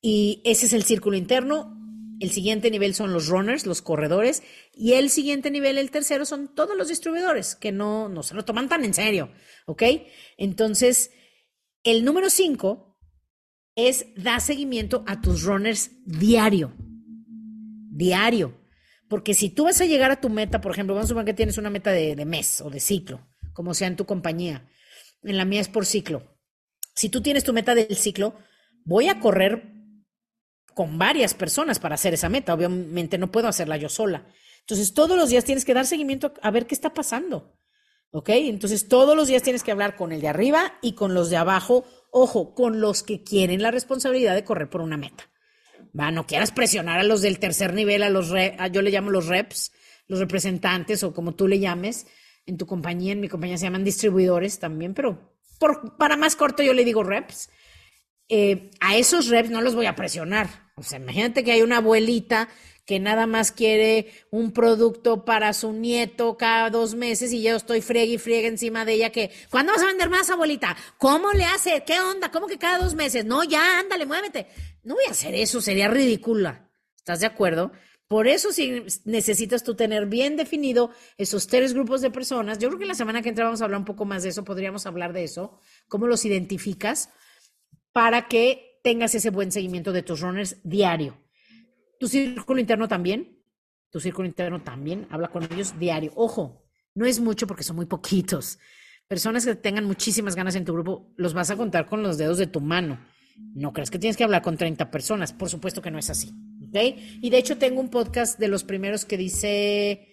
Y 0.00 0.42
ese 0.44 0.66
es 0.66 0.72
el 0.72 0.82
círculo 0.82 1.16
interno. 1.16 1.83
El 2.24 2.30
siguiente 2.30 2.70
nivel 2.70 2.94
son 2.94 3.12
los 3.12 3.28
runners, 3.28 3.66
los 3.66 3.82
corredores, 3.82 4.42
y 4.72 4.94
el 4.94 5.10
siguiente 5.10 5.50
nivel, 5.50 5.76
el 5.76 5.90
tercero, 5.90 6.24
son 6.24 6.54
todos 6.54 6.74
los 6.74 6.88
distribuidores 6.88 7.54
que 7.54 7.70
no, 7.70 8.08
no 8.08 8.22
se 8.22 8.34
lo 8.34 8.46
toman 8.46 8.66
tan 8.66 8.82
en 8.82 8.94
serio, 8.94 9.30
¿ok? 9.66 9.82
Entonces, 10.38 11.10
el 11.82 12.02
número 12.02 12.30
cinco 12.30 12.98
es 13.76 14.06
dar 14.16 14.40
seguimiento 14.40 15.04
a 15.06 15.20
tus 15.20 15.42
runners 15.42 15.90
diario, 16.06 16.72
diario. 17.90 18.58
Porque 19.10 19.34
si 19.34 19.50
tú 19.50 19.64
vas 19.64 19.82
a 19.82 19.84
llegar 19.84 20.10
a 20.10 20.22
tu 20.22 20.30
meta, 20.30 20.62
por 20.62 20.72
ejemplo, 20.72 20.94
vamos 20.94 21.08
a 21.08 21.08
suponer 21.08 21.26
que 21.26 21.34
tienes 21.34 21.58
una 21.58 21.68
meta 21.68 21.92
de, 21.92 22.24
mes 22.24 22.62
o 22.62 22.70
de 22.70 22.80
ciclo, 22.80 23.20
como 23.52 23.74
sea 23.74 23.88
en 23.88 23.96
tu 23.96 24.06
compañía. 24.06 24.66
En 25.22 25.36
la 25.36 25.44
mía 25.44 25.60
es 25.60 25.68
por 25.68 25.84
ciclo. 25.84 26.38
Si 26.94 27.10
tú 27.10 27.20
tienes 27.20 27.44
tu 27.44 27.52
meta 27.52 27.74
del 27.74 27.96
ciclo, 27.96 28.34
voy 28.86 29.08
a 29.08 29.20
correr 29.20 29.73
con 30.74 30.98
varias 30.98 31.34
personas 31.34 31.78
para 31.78 31.94
hacer 31.94 32.14
esa 32.14 32.28
meta. 32.28 32.54
Obviamente 32.54 33.18
no 33.18 33.30
puedo 33.30 33.48
hacerla 33.48 33.76
yo 33.76 33.88
sola. 33.88 34.26
Entonces, 34.60 34.94
todos 34.94 35.16
los 35.16 35.28
días 35.28 35.44
tienes 35.44 35.64
que 35.64 35.74
dar 35.74 35.86
seguimiento 35.86 36.32
a 36.42 36.50
ver 36.50 36.66
qué 36.66 36.74
está 36.74 36.94
pasando. 36.94 37.58
¿Ok? 38.10 38.30
Entonces, 38.30 38.88
todos 38.88 39.16
los 39.16 39.28
días 39.28 39.42
tienes 39.42 39.62
que 39.62 39.72
hablar 39.72 39.96
con 39.96 40.12
el 40.12 40.20
de 40.20 40.28
arriba 40.28 40.74
y 40.82 40.94
con 40.94 41.14
los 41.14 41.30
de 41.30 41.36
abajo. 41.36 41.84
Ojo, 42.10 42.54
con 42.54 42.80
los 42.80 43.02
que 43.02 43.22
quieren 43.22 43.62
la 43.62 43.70
responsabilidad 43.70 44.34
de 44.34 44.44
correr 44.44 44.70
por 44.70 44.80
una 44.80 44.96
meta. 44.96 45.30
Va, 45.98 46.10
no 46.10 46.26
quieras 46.26 46.50
presionar 46.50 46.98
a 46.98 47.04
los 47.04 47.22
del 47.22 47.38
tercer 47.38 47.74
nivel, 47.74 48.02
a 48.02 48.10
los 48.10 48.28
yo 48.72 48.82
le 48.82 48.90
llamo 48.90 49.10
los 49.10 49.26
reps, 49.26 49.72
los 50.08 50.18
representantes 50.18 51.02
o 51.02 51.12
como 51.12 51.34
tú 51.34 51.46
le 51.46 51.58
llames 51.58 52.06
en 52.46 52.56
tu 52.58 52.66
compañía, 52.66 53.12
en 53.12 53.20
mi 53.20 53.28
compañía 53.28 53.58
se 53.58 53.64
llaman 53.64 53.84
distribuidores 53.84 54.58
también, 54.58 54.94
pero 54.94 55.34
para 55.98 56.16
más 56.16 56.36
corto 56.36 56.62
yo 56.62 56.74
le 56.74 56.84
digo 56.84 57.02
reps. 57.02 57.48
Eh, 58.28 58.70
a 58.80 58.96
esos 58.96 59.28
reps 59.28 59.50
no 59.50 59.60
los 59.60 59.74
voy 59.74 59.86
a 59.86 59.96
presionar. 59.96 60.70
O 60.76 60.82
sea, 60.82 60.98
imagínate 60.98 61.44
que 61.44 61.52
hay 61.52 61.62
una 61.62 61.78
abuelita 61.78 62.48
que 62.84 63.00
nada 63.00 63.26
más 63.26 63.50
quiere 63.50 64.12
un 64.30 64.52
producto 64.52 65.24
para 65.24 65.52
su 65.52 65.72
nieto 65.72 66.36
cada 66.36 66.68
dos 66.70 66.94
meses 66.94 67.32
y 67.32 67.42
yo 67.42 67.56
estoy 67.56 67.80
friegue 67.80 68.14
y 68.14 68.18
friegue 68.18 68.48
encima 68.48 68.84
de 68.84 68.94
ella 68.94 69.10
que, 69.10 69.30
¿cuándo 69.50 69.72
vas 69.72 69.82
a 69.82 69.86
vender 69.86 70.10
más, 70.10 70.28
abuelita? 70.28 70.76
¿Cómo 70.98 71.32
le 71.32 71.44
hace? 71.44 71.82
¿Qué 71.86 72.00
onda? 72.00 72.30
¿Cómo 72.30 72.46
que 72.46 72.58
cada 72.58 72.78
dos 72.78 72.94
meses? 72.94 73.24
No, 73.24 73.42
ya, 73.42 73.78
ándale, 73.78 74.04
muévete. 74.04 74.48
No 74.82 74.94
voy 74.94 75.04
a 75.08 75.12
hacer 75.12 75.34
eso, 75.34 75.60
sería 75.60 75.88
ridícula. 75.88 76.68
¿Estás 76.96 77.20
de 77.20 77.26
acuerdo? 77.26 77.72
Por 78.06 78.28
eso 78.28 78.52
si 78.52 78.84
necesitas 79.04 79.64
tú 79.64 79.74
tener 79.74 80.06
bien 80.06 80.36
definido 80.36 80.90
esos 81.16 81.46
tres 81.46 81.72
grupos 81.72 82.02
de 82.02 82.10
personas. 82.10 82.58
Yo 82.58 82.68
creo 82.68 82.78
que 82.78 82.86
la 82.86 82.94
semana 82.94 83.22
que 83.22 83.30
entra 83.30 83.46
vamos 83.46 83.62
a 83.62 83.64
hablar 83.64 83.78
un 83.80 83.86
poco 83.86 84.04
más 84.04 84.22
de 84.22 84.28
eso, 84.28 84.44
podríamos 84.44 84.84
hablar 84.84 85.14
de 85.14 85.24
eso, 85.24 85.58
cómo 85.88 86.06
los 86.06 86.26
identificas 86.26 87.08
para 87.94 88.28
que 88.28 88.80
tengas 88.82 89.14
ese 89.14 89.30
buen 89.30 89.50
seguimiento 89.50 89.92
de 89.92 90.02
tus 90.02 90.20
runners 90.20 90.58
diario. 90.64 91.16
Tu 91.98 92.08
círculo 92.08 92.60
interno 92.60 92.88
también, 92.88 93.38
tu 93.90 94.00
círculo 94.00 94.28
interno 94.28 94.60
también, 94.60 95.06
habla 95.08 95.28
con 95.28 95.44
ellos 95.44 95.78
diario. 95.78 96.12
Ojo, 96.16 96.66
no 96.94 97.06
es 97.06 97.20
mucho 97.20 97.46
porque 97.46 97.62
son 97.62 97.76
muy 97.76 97.86
poquitos. 97.86 98.58
Personas 99.08 99.46
que 99.46 99.54
tengan 99.54 99.84
muchísimas 99.86 100.34
ganas 100.34 100.56
en 100.56 100.66
tu 100.66 100.74
grupo, 100.74 101.14
los 101.16 101.32
vas 101.32 101.50
a 101.50 101.56
contar 101.56 101.86
con 101.86 102.02
los 102.02 102.18
dedos 102.18 102.36
de 102.36 102.46
tu 102.46 102.60
mano. 102.60 103.00
No 103.54 103.72
crees 103.72 103.90
que 103.90 103.98
tienes 103.98 104.16
que 104.16 104.24
hablar 104.24 104.42
con 104.42 104.56
30 104.56 104.90
personas, 104.90 105.32
por 105.32 105.48
supuesto 105.48 105.80
que 105.80 105.90
no 105.90 105.98
es 105.98 106.10
así. 106.10 106.34
Y 107.22 107.30
de 107.30 107.38
hecho 107.38 107.56
tengo 107.56 107.80
un 107.80 107.88
podcast 107.88 108.38
de 108.40 108.48
los 108.48 108.64
primeros 108.64 109.04
que 109.04 109.16
dice 109.16 110.08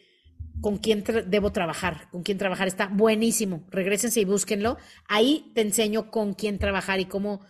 con 0.62 0.78
quién 0.78 1.04
debo 1.26 1.52
trabajar, 1.52 2.08
con 2.12 2.22
quién 2.22 2.38
trabajar. 2.38 2.68
Está 2.68 2.86
buenísimo. 2.88 3.66
Regrésense 3.72 4.22
y 4.22 4.26
búsquenlo. 4.26 4.78
Ahí 5.08 5.52
te 5.56 5.62
enseño 5.62 6.12
con 6.12 6.36
quién 6.36 6.60
trabajar 6.60 7.00
y 7.00 7.06
cómo, 7.06 7.42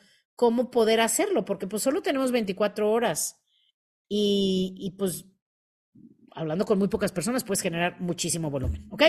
cómo 0.42 0.72
poder 0.72 1.02
hacerlo, 1.02 1.46
porque 1.46 1.68
pues 1.68 1.84
solo 1.84 2.02
tenemos 2.02 2.32
24 2.32 2.92
horas. 2.92 3.40
Y, 4.10 4.74
y 4.76 4.90
pues 4.98 5.28
hablando 6.32 6.66
con 6.66 6.80
muy 6.80 6.88
pocas 6.88 7.12
personas 7.12 7.44
puedes 7.44 7.62
generar 7.62 8.02
muchísimo 8.02 8.50
volumen, 8.50 8.88
¿ok? 8.90 9.04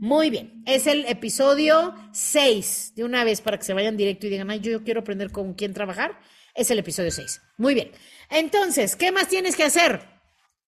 Muy 0.00 0.28
bien, 0.30 0.60
es 0.66 0.88
el 0.88 1.04
episodio 1.04 1.94
6, 2.12 2.94
de 2.96 3.04
una 3.04 3.22
vez 3.22 3.40
para 3.40 3.58
que 3.58 3.64
se 3.64 3.74
vayan 3.74 3.96
directo 3.96 4.26
y 4.26 4.30
digan, 4.30 4.50
ay, 4.50 4.58
yo 4.58 4.82
quiero 4.82 5.02
aprender 5.02 5.30
con 5.30 5.54
quién 5.54 5.72
trabajar, 5.72 6.18
es 6.52 6.68
el 6.72 6.80
episodio 6.80 7.12
6. 7.12 7.40
Muy 7.58 7.74
bien, 7.74 7.92
entonces, 8.28 8.96
¿qué 8.96 9.12
más 9.12 9.28
tienes 9.28 9.54
que 9.54 9.62
hacer? 9.62 10.00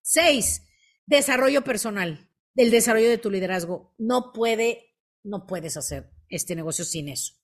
6, 0.02 0.62
desarrollo 1.06 1.64
personal, 1.64 2.30
el 2.54 2.70
desarrollo 2.70 3.08
de 3.08 3.18
tu 3.18 3.32
liderazgo. 3.32 3.96
No 3.98 4.32
puede, 4.32 4.94
no 5.24 5.44
puedes 5.44 5.76
hacer 5.76 6.08
este 6.28 6.54
negocio 6.54 6.84
sin 6.84 7.08
eso. 7.08 7.34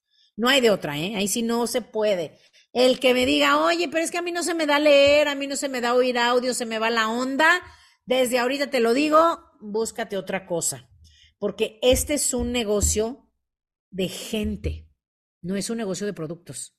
No 0.41 0.49
hay 0.49 0.63
de 0.63 0.71
otra, 0.71 0.99
¿eh? 0.99 1.17
Ahí 1.17 1.29
sí 1.29 1.43
no 1.43 1.67
se 1.67 1.83
puede. 1.83 2.39
El 2.73 3.01
que 3.01 3.15
me 3.15 3.27
diga, 3.27 3.59
oye, 3.65 3.89
pero 3.89 4.05
es 4.05 4.11
que 4.11 4.19
a 4.19 4.23
mí 4.23 4.33
no 4.33 4.43
se 4.43 4.55
me 4.55 4.67
da 4.67 4.79
leer, 4.79 5.29
a 5.29 5.35
mí 5.35 5.47
no 5.47 5.57
se 5.57 5.69
me 5.69 5.81
da 5.81 5.95
oír 5.95 6.19
audio, 6.19 6.55
se 6.55 6.67
me 6.67 6.79
va 6.79 6.91
la 6.91 7.09
onda, 7.09 7.61
desde 8.07 8.39
ahorita 8.39 8.71
te 8.71 8.81
lo 8.81 8.95
digo, 8.95 9.41
búscate 9.61 10.17
otra 10.17 10.47
cosa, 10.47 10.89
porque 11.39 11.79
este 11.83 12.15
es 12.15 12.33
un 12.33 12.53
negocio 12.53 13.29
de 13.91 14.09
gente, 14.09 14.89
no 15.43 15.57
es 15.57 15.71
un 15.71 15.79
negocio 15.79 16.07
de 16.07 16.13
productos. 16.13 16.77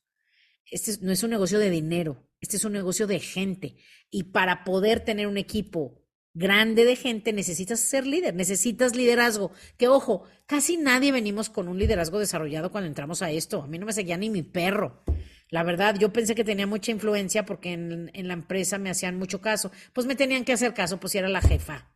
Este 0.65 0.93
no 1.01 1.11
es 1.11 1.21
un 1.23 1.29
negocio 1.29 1.59
de 1.59 1.69
dinero, 1.69 2.29
este 2.39 2.55
es 2.55 2.63
un 2.63 2.71
negocio 2.71 3.05
de 3.05 3.19
gente. 3.19 3.75
Y 4.09 4.31
para 4.31 4.63
poder 4.63 5.03
tener 5.03 5.27
un 5.27 5.37
equipo 5.37 6.01
grande 6.33 6.85
de 6.85 6.95
gente 6.95 7.33
necesitas 7.33 7.81
ser 7.81 8.07
líder, 8.07 8.33
necesitas 8.33 8.95
liderazgo. 8.95 9.51
Que 9.77 9.89
ojo, 9.89 10.23
casi 10.45 10.77
nadie 10.77 11.11
venimos 11.11 11.49
con 11.49 11.67
un 11.67 11.77
liderazgo 11.77 12.19
desarrollado 12.19 12.71
cuando 12.71 12.87
entramos 12.87 13.21
a 13.21 13.31
esto. 13.31 13.61
A 13.61 13.67
mí 13.67 13.77
no 13.77 13.85
me 13.85 13.93
seguía 13.93 14.17
ni 14.17 14.29
mi 14.29 14.43
perro. 14.43 15.03
La 15.51 15.63
verdad, 15.63 15.95
yo 15.99 16.13
pensé 16.13 16.33
que 16.33 16.45
tenía 16.45 16.65
mucha 16.65 16.91
influencia 16.91 17.45
porque 17.45 17.73
en, 17.73 18.09
la 18.13 18.33
empresa 18.33 18.77
me 18.77 18.89
hacían 18.89 19.17
mucho 19.17 19.41
caso. 19.41 19.69
Pues 19.91 20.07
me 20.07 20.15
tenían 20.15 20.45
que 20.45 20.53
hacer 20.53 20.73
caso, 20.73 20.97
pues 20.97 21.13
era 21.13 21.27
la 21.27 21.41
jefa. 21.41 21.93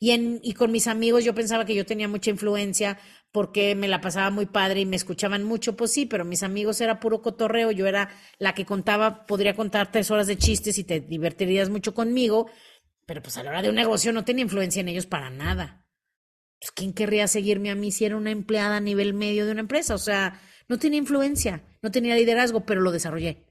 Y, 0.00 0.12
en, 0.12 0.40
y 0.42 0.54
con 0.54 0.72
mis 0.72 0.86
amigos 0.86 1.22
yo 1.22 1.34
pensaba 1.34 1.66
que 1.66 1.74
yo 1.74 1.84
tenía 1.84 2.08
mucha 2.08 2.30
influencia 2.30 2.98
porque 3.30 3.74
me 3.74 3.88
la 3.88 4.00
pasaba 4.00 4.30
muy 4.30 4.46
padre 4.46 4.80
y 4.80 4.86
me 4.86 4.96
escuchaban 4.96 5.44
mucho. 5.44 5.76
Pues 5.76 5.92
sí, 5.92 6.06
pero 6.06 6.24
mis 6.24 6.42
amigos 6.42 6.80
era 6.80 6.98
puro 6.98 7.20
cotorreo. 7.20 7.72
Yo 7.72 7.86
era 7.86 8.08
la 8.38 8.54
que 8.54 8.64
contaba, 8.64 9.26
podría 9.26 9.54
contar 9.54 9.92
tres 9.92 10.10
horas 10.10 10.26
de 10.26 10.38
chistes 10.38 10.78
y 10.78 10.84
te 10.84 11.00
divertirías 11.00 11.68
mucho 11.68 11.92
conmigo. 11.92 12.50
Pero 13.04 13.20
pues 13.20 13.36
a 13.36 13.42
la 13.42 13.50
hora 13.50 13.60
de 13.62 13.68
un 13.68 13.74
negocio 13.74 14.14
no 14.14 14.24
tenía 14.24 14.44
influencia 14.44 14.80
en 14.80 14.88
ellos 14.88 15.04
para 15.04 15.28
nada. 15.28 15.86
Pues, 16.58 16.72
¿quién 16.72 16.94
querría 16.94 17.28
seguirme 17.28 17.70
a 17.70 17.74
mí 17.74 17.92
si 17.92 18.06
era 18.06 18.16
una 18.16 18.30
empleada 18.30 18.76
a 18.76 18.80
nivel 18.80 19.12
medio 19.12 19.44
de 19.44 19.52
una 19.52 19.60
empresa? 19.60 19.94
O 19.94 19.98
sea, 19.98 20.40
no 20.68 20.78
tenía 20.78 20.98
influencia, 20.98 21.64
no 21.82 21.90
tenía 21.90 22.14
liderazgo, 22.14 22.64
pero 22.64 22.80
lo 22.80 22.92
desarrollé. 22.92 23.46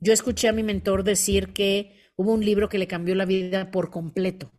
Yo 0.00 0.12
escuché 0.12 0.48
a 0.48 0.52
mi 0.52 0.62
mentor 0.62 1.04
decir 1.04 1.52
que 1.52 1.96
hubo 2.16 2.32
un 2.32 2.44
libro 2.44 2.68
que 2.68 2.78
le 2.78 2.86
cambió 2.86 3.14
la 3.14 3.24
vida 3.24 3.70
por 3.70 3.90
completo 3.90 4.52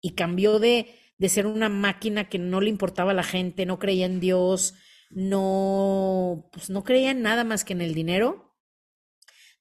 y 0.00 0.14
cambió 0.14 0.58
de, 0.58 0.94
de 1.16 1.28
ser 1.28 1.46
una 1.46 1.68
máquina 1.68 2.28
que 2.28 2.38
no 2.38 2.60
le 2.60 2.70
importaba 2.70 3.10
a 3.10 3.14
la 3.14 3.22
gente, 3.22 3.66
no 3.66 3.78
creía 3.78 4.06
en 4.06 4.20
Dios, 4.20 4.74
no, 5.10 6.48
pues 6.52 6.70
no 6.70 6.84
creía 6.84 7.10
en 7.10 7.22
nada 7.22 7.44
más 7.44 7.64
que 7.64 7.72
en 7.72 7.80
el 7.80 7.94
dinero. 7.94 8.56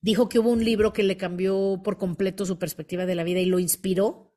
Dijo 0.02 0.30
que 0.30 0.40
hubo 0.40 0.52
un 0.52 0.64
libro 0.64 0.94
que 0.94 1.04
le 1.04 1.18
cambió 1.18 1.82
por 1.84 1.98
completo 1.98 2.46
su 2.46 2.60
perspectiva 2.60 3.06
de 3.06 3.16
la 3.16 3.24
vida 3.24 3.40
y 3.40 3.46
lo 3.46 3.60
inspiró 3.60 4.34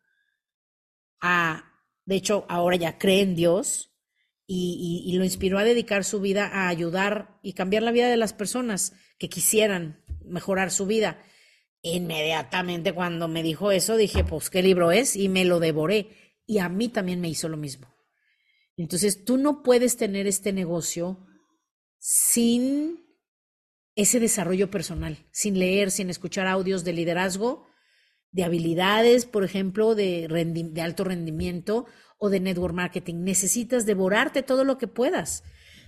a, 1.21 1.75
de 2.05 2.17
hecho, 2.17 2.47
ahora 2.49 2.77
ya 2.77 2.99
cree 2.99 3.21
en 3.21 3.35
Dios 3.35 3.90
y, 4.53 5.17
lo 5.17 5.25
inspiró 5.25 5.59
a 5.59 5.65
dedicar 5.65 6.03
su 6.03 6.21
vida 6.21 6.47
a 6.53 6.67
ayudar 6.69 7.39
y 7.41 7.53
cambiar 7.53 7.85
la 7.85 7.93
vida 7.93 8.09
de 8.09 8.17
las 8.17 8.33
personas 8.33 8.95
que 9.17 9.29
quisieran 9.29 10.03
mejorar 10.25 10.73
su 10.73 10.87
vida. 10.87 11.23
Inmediatamente 11.83 12.93
cuando 12.93 13.29
me 13.29 13.45
dijo 13.45 13.71
eso 13.71 13.97
dije, 13.97 14.25
pues, 14.25 14.51
¿qué 14.51 14.61
libro 14.61 14.91
es? 14.91 15.15
Y 15.15 15.29
me 15.29 15.45
lo 15.45 15.61
devoré. 15.61 16.35
Y 16.47 16.59
a 16.59 16.69
mí 16.69 16.89
también 16.89 17.21
me 17.21 17.29
hizo 17.29 17.49
lo 17.49 17.57
mismo. 17.57 17.95
Entonces, 18.77 19.25
tú 19.25 19.37
no 19.37 19.63
puedes 19.63 19.97
tener 19.97 20.27
este 20.27 20.53
negocio 20.53 21.25
sin 22.01 23.05
ese 23.95 24.19
desarrollo 24.19 24.69
personal, 24.69 25.29
sin 25.31 25.61
leer, 25.61 25.93
sin 25.93 26.11
escuchar 26.11 26.49
audios 26.49 26.83
de 26.83 26.95
liderazgo, 26.95 27.69
de 28.33 28.43
habilidades, 28.43 29.27
por 29.27 29.45
ejemplo, 29.45 29.95
de, 29.95 30.27
de 30.29 30.83
alto 30.83 31.05
rendimiento 31.05 31.87
o 32.21 32.31
de 32.31 32.39
network 32.39 32.75
marketing. 32.75 33.25
Necesitas 33.25 33.87
devorarte 33.87 34.43
todo 34.43 34.63
lo 34.63 34.79
que 34.79 34.87
puedas. 34.87 35.43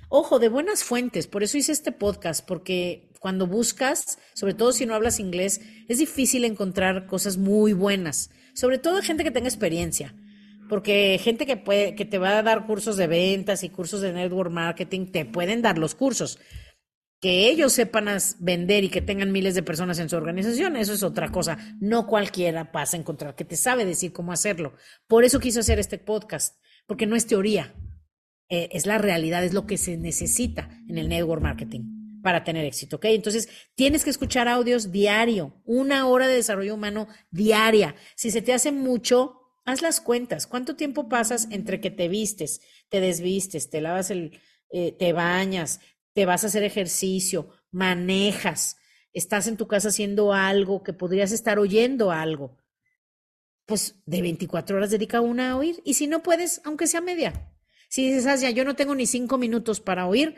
Ojo, 0.08 0.38
de 0.38 0.48
buenas 0.48 0.82
fuentes. 0.82 1.28
Por 1.28 1.42
eso 1.42 1.58
hice 1.58 1.72
este 1.72 1.92
podcast, 1.92 2.44
porque 2.44 3.08
cuando 3.20 3.46
buscas, 3.46 4.18
sobre 4.34 4.54
todo 4.54 4.72
si 4.72 4.84
no 4.84 4.94
hablas 4.94 5.20
inglés, 5.20 5.60
es 5.88 5.98
difícil 5.98 6.44
encontrar 6.44 7.06
cosas 7.06 7.36
muy 7.36 7.74
buenas. 7.74 8.30
Sobre 8.54 8.78
todo 8.78 9.00
gente 9.02 9.24
que 9.24 9.30
tenga 9.30 9.48
experiencia. 9.48 10.14
Porque 10.68 11.20
gente 11.22 11.44
que, 11.44 11.58
puede, 11.58 11.94
que 11.94 12.06
te 12.06 12.18
va 12.18 12.38
a 12.38 12.42
dar 12.42 12.66
cursos 12.66 12.96
de 12.96 13.06
ventas 13.06 13.62
y 13.62 13.68
cursos 13.68 14.00
de 14.00 14.12
network 14.12 14.50
marketing, 14.50 15.06
te 15.06 15.26
pueden 15.26 15.60
dar 15.60 15.76
los 15.76 15.94
cursos 15.94 16.38
que 17.22 17.48
ellos 17.48 17.72
sepan 17.72 18.08
vender 18.40 18.82
y 18.82 18.88
que 18.88 19.00
tengan 19.00 19.30
miles 19.30 19.54
de 19.54 19.62
personas 19.62 20.00
en 20.00 20.08
su 20.08 20.16
organización, 20.16 20.74
eso 20.74 20.92
es 20.92 21.04
otra 21.04 21.30
cosa. 21.30 21.56
No 21.80 22.08
cualquiera 22.08 22.72
pasa 22.72 22.96
a 22.96 23.00
encontrar 23.00 23.36
que 23.36 23.44
te 23.44 23.56
sabe 23.56 23.84
decir 23.84 24.12
cómo 24.12 24.32
hacerlo. 24.32 24.74
Por 25.06 25.24
eso 25.24 25.38
quiso 25.38 25.60
hacer 25.60 25.78
este 25.78 25.98
podcast, 25.98 26.58
porque 26.84 27.06
no 27.06 27.14
es 27.14 27.28
teoría, 27.28 27.76
eh, 28.48 28.70
es 28.72 28.86
la 28.86 28.98
realidad, 28.98 29.44
es 29.44 29.54
lo 29.54 29.68
que 29.68 29.78
se 29.78 29.96
necesita 29.96 30.68
en 30.88 30.98
el 30.98 31.08
network 31.08 31.40
marketing 31.40 32.20
para 32.24 32.42
tener 32.42 32.64
éxito, 32.64 32.96
¿ok? 32.96 33.04
Entonces, 33.04 33.48
tienes 33.76 34.02
que 34.02 34.10
escuchar 34.10 34.48
audios 34.48 34.90
diario, 34.90 35.62
una 35.64 36.08
hora 36.08 36.26
de 36.26 36.34
desarrollo 36.34 36.74
humano 36.74 37.06
diaria. 37.30 37.94
Si 38.16 38.32
se 38.32 38.42
te 38.42 38.52
hace 38.52 38.72
mucho, 38.72 39.38
haz 39.64 39.80
las 39.80 40.00
cuentas. 40.00 40.48
¿Cuánto 40.48 40.74
tiempo 40.74 41.08
pasas 41.08 41.46
entre 41.52 41.80
que 41.80 41.92
te 41.92 42.08
vistes, 42.08 42.62
te 42.88 43.00
desvistes, 43.00 43.70
te 43.70 43.80
lavas 43.80 44.10
el, 44.10 44.40
eh, 44.74 44.96
te 44.98 45.12
bañas, 45.12 45.80
te 46.12 46.26
vas 46.26 46.44
a 46.44 46.48
hacer 46.48 46.62
ejercicio, 46.62 47.50
manejas, 47.70 48.76
estás 49.12 49.46
en 49.46 49.56
tu 49.56 49.66
casa 49.66 49.88
haciendo 49.88 50.32
algo 50.32 50.82
que 50.82 50.92
podrías 50.92 51.32
estar 51.32 51.58
oyendo 51.58 52.10
algo, 52.10 52.58
pues 53.66 54.02
de 54.06 54.22
24 54.22 54.76
horas 54.76 54.90
dedica 54.90 55.20
una 55.20 55.52
a 55.52 55.56
oír. 55.56 55.80
Y 55.84 55.94
si 55.94 56.06
no 56.06 56.22
puedes, 56.22 56.60
aunque 56.64 56.86
sea 56.86 57.00
media. 57.00 57.50
Si 57.88 58.08
dices, 58.08 58.26
ah, 58.26 58.36
ya, 58.36 58.50
yo 58.50 58.64
no 58.64 58.74
tengo 58.74 58.94
ni 58.94 59.06
cinco 59.06 59.38
minutos 59.38 59.80
para 59.80 60.06
oír, 60.06 60.36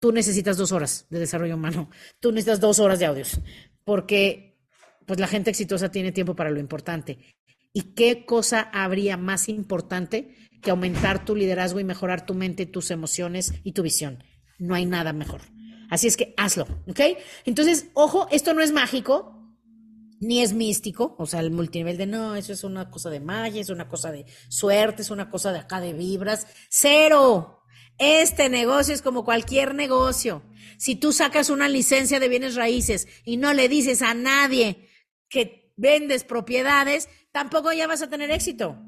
tú 0.00 0.12
necesitas 0.12 0.56
dos 0.56 0.72
horas 0.72 1.06
de 1.10 1.20
desarrollo 1.20 1.54
humano. 1.54 1.90
Tú 2.20 2.32
necesitas 2.32 2.60
dos 2.60 2.78
horas 2.78 2.98
de 2.98 3.06
audios. 3.06 3.40
Porque 3.84 4.60
pues 5.06 5.18
la 5.18 5.28
gente 5.28 5.50
exitosa 5.50 5.90
tiene 5.90 6.12
tiempo 6.12 6.34
para 6.34 6.50
lo 6.50 6.60
importante. 6.60 7.36
¿Y 7.72 7.94
qué 7.94 8.26
cosa 8.26 8.60
habría 8.60 9.16
más 9.16 9.48
importante 9.48 10.34
que 10.60 10.70
aumentar 10.70 11.24
tu 11.24 11.34
liderazgo 11.34 11.80
y 11.80 11.84
mejorar 11.84 12.26
tu 12.26 12.34
mente, 12.34 12.66
tus 12.66 12.90
emociones 12.90 13.54
y 13.64 13.72
tu 13.72 13.82
visión? 13.82 14.22
No 14.62 14.74
hay 14.74 14.86
nada 14.86 15.12
mejor. 15.12 15.40
Así 15.90 16.06
es 16.06 16.16
que 16.16 16.34
hazlo, 16.36 16.66
¿ok? 16.88 17.00
Entonces, 17.44 17.88
ojo, 17.94 18.28
esto 18.30 18.54
no 18.54 18.62
es 18.62 18.72
mágico, 18.72 19.52
ni 20.20 20.40
es 20.40 20.52
místico, 20.54 21.16
o 21.18 21.26
sea, 21.26 21.40
el 21.40 21.50
multinivel 21.50 21.98
de 21.98 22.06
no, 22.06 22.36
eso 22.36 22.52
es 22.52 22.62
una 22.62 22.88
cosa 22.88 23.10
de 23.10 23.18
magia, 23.18 23.60
es 23.60 23.70
una 23.70 23.88
cosa 23.88 24.12
de 24.12 24.24
suerte, 24.48 25.02
es 25.02 25.10
una 25.10 25.28
cosa 25.28 25.52
de 25.52 25.58
acá 25.58 25.80
de 25.80 25.92
vibras. 25.92 26.46
Cero. 26.70 27.58
Este 27.98 28.48
negocio 28.48 28.94
es 28.94 29.02
como 29.02 29.24
cualquier 29.24 29.74
negocio. 29.74 30.42
Si 30.78 30.94
tú 30.94 31.12
sacas 31.12 31.50
una 31.50 31.68
licencia 31.68 32.20
de 32.20 32.28
bienes 32.28 32.54
raíces 32.54 33.06
y 33.24 33.36
no 33.36 33.52
le 33.52 33.68
dices 33.68 34.00
a 34.00 34.14
nadie 34.14 34.88
que 35.28 35.72
vendes 35.76 36.24
propiedades, 36.24 37.08
tampoco 37.32 37.72
ya 37.72 37.86
vas 37.86 38.02
a 38.02 38.08
tener 38.08 38.30
éxito. 38.30 38.78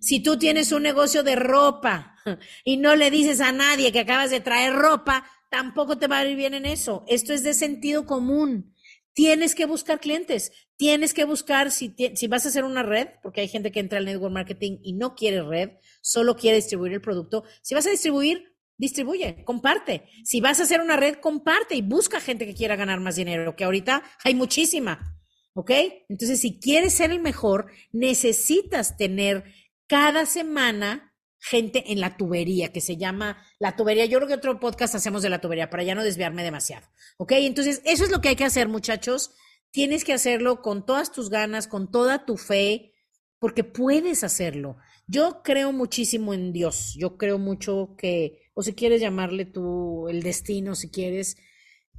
Si 0.00 0.22
tú 0.22 0.38
tienes 0.38 0.72
un 0.72 0.82
negocio 0.82 1.22
de 1.22 1.36
ropa 1.36 2.16
y 2.64 2.78
no 2.78 2.96
le 2.96 3.10
dices 3.10 3.40
a 3.40 3.52
nadie 3.52 3.92
que 3.92 4.00
acabas 4.00 4.30
de 4.30 4.40
traer 4.40 4.74
ropa, 4.74 5.24
tampoco 5.50 5.98
te 5.98 6.06
va 6.06 6.18
a 6.18 6.24
ir 6.24 6.36
bien 6.36 6.54
en 6.54 6.64
eso. 6.64 7.04
Esto 7.06 7.32
es 7.34 7.42
de 7.42 7.54
sentido 7.54 8.06
común. 8.06 8.74
Tienes 9.12 9.54
que 9.54 9.66
buscar 9.66 10.00
clientes, 10.00 10.52
tienes 10.76 11.12
que 11.12 11.24
buscar 11.24 11.70
si, 11.70 11.94
si 12.14 12.26
vas 12.28 12.46
a 12.46 12.48
hacer 12.48 12.64
una 12.64 12.82
red, 12.82 13.08
porque 13.22 13.42
hay 13.42 13.48
gente 13.48 13.72
que 13.72 13.80
entra 13.80 13.98
al 13.98 14.06
network 14.06 14.32
marketing 14.32 14.78
y 14.82 14.94
no 14.94 15.14
quiere 15.14 15.42
red, 15.42 15.70
solo 16.00 16.36
quiere 16.36 16.56
distribuir 16.56 16.92
el 16.92 17.00
producto. 17.00 17.44
Si 17.60 17.74
vas 17.74 17.86
a 17.86 17.90
distribuir, 17.90 18.54
distribuye, 18.78 19.44
comparte. 19.44 20.04
Si 20.24 20.40
vas 20.40 20.60
a 20.60 20.62
hacer 20.62 20.80
una 20.80 20.96
red, 20.96 21.16
comparte 21.16 21.74
y 21.74 21.82
busca 21.82 22.20
gente 22.20 22.46
que 22.46 22.54
quiera 22.54 22.76
ganar 22.76 23.00
más 23.00 23.16
dinero, 23.16 23.54
que 23.56 23.64
ahorita 23.64 24.02
hay 24.24 24.34
muchísima. 24.34 25.16
¿Ok? 25.52 25.72
Entonces, 26.08 26.40
si 26.40 26.60
quieres 26.60 26.94
ser 26.94 27.10
el 27.10 27.20
mejor, 27.20 27.66
necesitas 27.92 28.96
tener 28.96 29.44
cada 29.90 30.24
semana 30.24 31.16
gente 31.40 31.90
en 31.90 31.98
la 31.98 32.16
tubería, 32.16 32.72
que 32.72 32.80
se 32.80 32.96
llama 32.96 33.44
la 33.58 33.74
tubería. 33.74 34.04
Yo 34.04 34.18
creo 34.18 34.28
que 34.28 34.34
otro 34.34 34.60
podcast 34.60 34.94
hacemos 34.94 35.20
de 35.20 35.30
la 35.30 35.40
tubería 35.40 35.68
para 35.68 35.82
ya 35.82 35.96
no 35.96 36.04
desviarme 36.04 36.44
demasiado. 36.44 36.86
¿Ok? 37.18 37.32
Entonces, 37.32 37.82
eso 37.84 38.04
es 38.04 38.10
lo 38.12 38.20
que 38.20 38.28
hay 38.28 38.36
que 38.36 38.44
hacer, 38.44 38.68
muchachos. 38.68 39.32
Tienes 39.72 40.04
que 40.04 40.12
hacerlo 40.12 40.62
con 40.62 40.86
todas 40.86 41.10
tus 41.10 41.28
ganas, 41.28 41.66
con 41.66 41.90
toda 41.90 42.24
tu 42.24 42.36
fe, 42.36 42.92
porque 43.40 43.64
puedes 43.64 44.22
hacerlo. 44.22 44.76
Yo 45.08 45.42
creo 45.42 45.72
muchísimo 45.72 46.34
en 46.34 46.52
Dios. 46.52 46.94
Yo 46.96 47.16
creo 47.16 47.38
mucho 47.38 47.96
que, 47.98 48.42
o 48.54 48.62
si 48.62 48.74
quieres 48.74 49.00
llamarle 49.00 49.44
tú 49.44 50.06
el 50.08 50.22
destino, 50.22 50.76
si 50.76 50.88
quieres, 50.88 51.36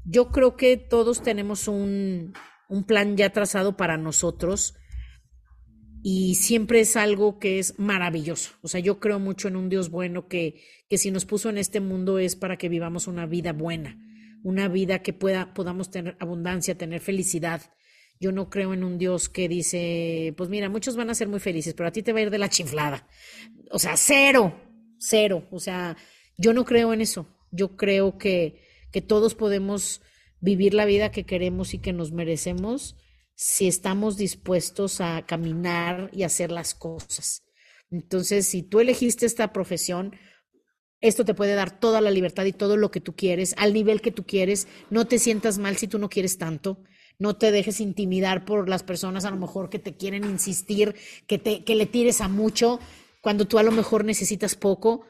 yo 0.05 0.31
creo 0.31 0.55
que 0.55 0.77
todos 0.77 1.23
tenemos 1.23 1.67
un, 1.67 2.31
un 2.69 2.85
plan 2.85 3.17
ya 3.17 3.33
trazado 3.33 3.75
para 3.75 3.97
nosotros 3.97 4.75
y 6.03 6.35
siempre 6.35 6.79
es 6.79 6.95
algo 6.95 7.37
que 7.39 7.59
es 7.59 7.77
maravilloso. 7.77 8.51
O 8.61 8.67
sea, 8.67 8.79
yo 8.79 8.99
creo 8.99 9.19
mucho 9.19 9.47
en 9.47 9.55
un 9.55 9.69
Dios 9.69 9.89
bueno 9.89 10.27
que, 10.27 10.61
que 10.89 10.97
si 10.97 11.11
nos 11.11 11.25
puso 11.25 11.49
en 11.49 11.57
este 11.57 11.79
mundo 11.79 12.19
es 12.19 12.35
para 12.35 12.57
que 12.57 12.69
vivamos 12.69 13.07
una 13.07 13.25
vida 13.25 13.53
buena, 13.53 13.97
una 14.43 14.67
vida 14.67 14.99
que 15.03 15.13
pueda, 15.13 15.53
podamos 15.53 15.91
tener 15.91 16.17
abundancia, 16.19 16.77
tener 16.77 17.01
felicidad. 17.01 17.61
Yo 18.19 18.31
no 18.31 18.49
creo 18.49 18.73
en 18.73 18.83
un 18.83 18.97
Dios 18.97 19.29
que 19.29 19.47
dice, 19.47 20.33
pues 20.37 20.49
mira, 20.49 20.69
muchos 20.69 20.95
van 20.95 21.09
a 21.09 21.15
ser 21.15 21.27
muy 21.27 21.39
felices, 21.39 21.73
pero 21.73 21.89
a 21.89 21.91
ti 21.91 22.01
te 22.01 22.13
va 22.13 22.19
a 22.19 22.23
ir 22.23 22.29
de 22.31 22.37
la 22.37 22.49
chiflada. 22.49 23.07
O 23.71 23.79
sea, 23.79 23.95
cero, 23.97 24.59
cero. 24.97 25.47
O 25.51 25.59
sea, 25.59 25.97
yo 26.37 26.53
no 26.53 26.65
creo 26.65 26.93
en 26.93 27.01
eso. 27.01 27.27
Yo 27.51 27.75
creo 27.75 28.17
que, 28.17 28.61
que 28.91 29.01
todos 29.01 29.35
podemos 29.35 30.01
vivir 30.39 30.73
la 30.73 30.85
vida 30.85 31.11
que 31.11 31.25
queremos 31.25 31.73
y 31.73 31.79
que 31.79 31.93
nos 31.93 32.11
merecemos 32.11 32.95
si 33.43 33.67
estamos 33.67 34.17
dispuestos 34.17 35.01
a 35.01 35.25
caminar 35.25 36.11
y 36.13 36.21
hacer 36.21 36.51
las 36.51 36.75
cosas. 36.75 37.41
Entonces, 37.89 38.45
si 38.45 38.61
tú 38.61 38.79
elegiste 38.79 39.25
esta 39.25 39.51
profesión, 39.51 40.15
esto 40.99 41.25
te 41.25 41.33
puede 41.33 41.55
dar 41.55 41.79
toda 41.79 42.01
la 42.01 42.11
libertad 42.11 42.45
y 42.45 42.53
todo 42.53 42.77
lo 42.77 42.91
que 42.91 43.01
tú 43.01 43.15
quieres, 43.15 43.55
al 43.57 43.73
nivel 43.73 43.99
que 43.99 44.11
tú 44.11 44.27
quieres. 44.27 44.67
No 44.91 45.07
te 45.07 45.17
sientas 45.17 45.57
mal 45.57 45.75
si 45.77 45.87
tú 45.87 45.97
no 45.97 46.07
quieres 46.07 46.37
tanto. 46.37 46.83
No 47.17 47.35
te 47.35 47.51
dejes 47.51 47.79
intimidar 47.79 48.45
por 48.45 48.69
las 48.69 48.83
personas 48.83 49.25
a 49.25 49.31
lo 49.31 49.37
mejor 49.37 49.71
que 49.71 49.79
te 49.79 49.97
quieren 49.97 50.23
insistir, 50.23 50.93
que, 51.25 51.39
te, 51.39 51.63
que 51.63 51.73
le 51.73 51.87
tires 51.87 52.21
a 52.21 52.27
mucho, 52.27 52.79
cuando 53.21 53.47
tú 53.47 53.57
a 53.57 53.63
lo 53.63 53.71
mejor 53.71 54.05
necesitas 54.05 54.53
poco. 54.53 55.07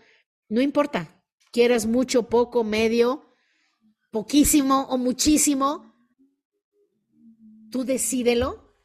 No 0.47 0.61
importa, 0.61 1.21
quieras 1.51 1.85
mucho, 1.85 2.29
poco, 2.29 2.63
medio, 2.63 3.35
poquísimo 4.09 4.83
o 4.83 4.97
muchísimo, 4.97 5.90
tú 7.71 7.85
decídelo 7.85 8.75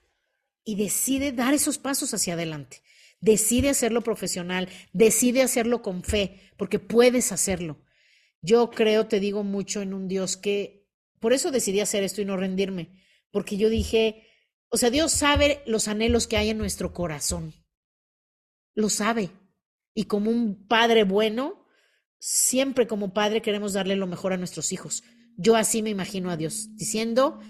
y 0.64 0.77
decide 0.77 1.33
dar 1.33 1.55
esos 1.55 1.79
pasos 1.79 2.14
hacia 2.14 2.35
adelante. 2.35 2.83
Decide 3.20 3.70
hacerlo 3.70 4.03
profesional, 4.03 4.68
decide 4.92 5.42
hacerlo 5.42 5.83
con 5.83 6.03
fe, 6.03 6.40
porque 6.57 6.79
puedes 6.79 7.33
hacerlo. 7.33 7.83
Yo 8.42 8.70
creo, 8.70 9.07
te 9.07 9.20
digo 9.20 9.42
mucho 9.42 9.83
en 9.83 9.94
un 9.94 10.09
Dios 10.09 10.37
que, 10.37 10.87
por 11.20 11.33
eso 11.33 11.51
decidí 11.51 11.81
hacer 11.81 12.05
esto 12.05 12.20
y 12.20 12.25
no 12.25 12.37
rendirme, 12.37 13.03
porque 13.31 13.57
yo 13.57 13.68
dije, 13.68 14.27
o 14.68 14.77
sea, 14.77 14.90
Dios 14.90 15.12
sabe 15.12 15.62
los 15.66 15.88
anhelos 15.88 16.27
que 16.27 16.37
hay 16.37 16.51
en 16.51 16.59
nuestro 16.59 16.92
corazón. 16.92 17.55
Lo 18.75 18.90
sabe. 18.90 19.31
Y 19.94 20.05
como 20.05 20.31
un 20.31 20.66
padre 20.68 21.05
bueno, 21.05 21.66
siempre 22.18 22.87
como 22.87 23.14
padre 23.14 23.40
queremos 23.40 23.72
darle 23.72 23.96
lo 23.96 24.07
mejor 24.07 24.33
a 24.33 24.37
nuestros 24.37 24.72
hijos. 24.72 25.03
Yo 25.37 25.57
así 25.57 25.83
me 25.83 25.90
imagino 25.90 26.31
a 26.31 26.37
Dios, 26.37 26.68
diciendo, 26.77 27.40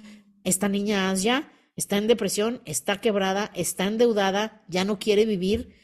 esta 0.47 0.69
niña 0.69 1.11
Asia 1.11 1.51
está 1.75 1.99
en 1.99 2.07
depresión, 2.07 2.63
está 2.65 3.01
quebrada, 3.01 3.51
está 3.55 3.85
endeudada, 3.85 4.65
ya 4.69 4.85
no 4.85 5.01
quiere 5.01 5.27
vivir. 5.27 5.75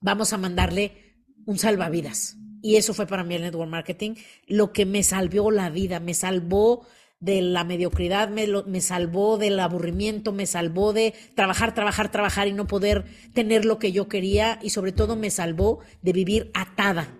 Vamos 0.00 0.32
a 0.32 0.38
mandarle 0.38 1.22
un 1.44 1.58
salvavidas. 1.58 2.38
Y 2.62 2.76
eso 2.76 2.94
fue 2.94 3.06
para 3.06 3.24
mí 3.24 3.34
el 3.34 3.42
network 3.42 3.70
marketing, 3.70 4.14
lo 4.46 4.72
que 4.72 4.86
me 4.86 5.02
salvó 5.02 5.50
la 5.50 5.68
vida, 5.68 6.00
me 6.00 6.14
salvó 6.14 6.86
de 7.20 7.42
la 7.42 7.62
mediocridad, 7.62 8.30
me, 8.30 8.46
me 8.66 8.80
salvó 8.80 9.36
del 9.36 9.60
aburrimiento, 9.60 10.32
me 10.32 10.46
salvó 10.46 10.94
de 10.94 11.12
trabajar, 11.34 11.74
trabajar, 11.74 12.10
trabajar 12.10 12.48
y 12.48 12.54
no 12.54 12.66
poder 12.66 13.04
tener 13.34 13.66
lo 13.66 13.78
que 13.78 13.92
yo 13.92 14.08
quería 14.08 14.58
y 14.62 14.70
sobre 14.70 14.92
todo 14.92 15.14
me 15.14 15.30
salvó 15.30 15.80
de 16.00 16.14
vivir 16.14 16.50
atada 16.54 17.18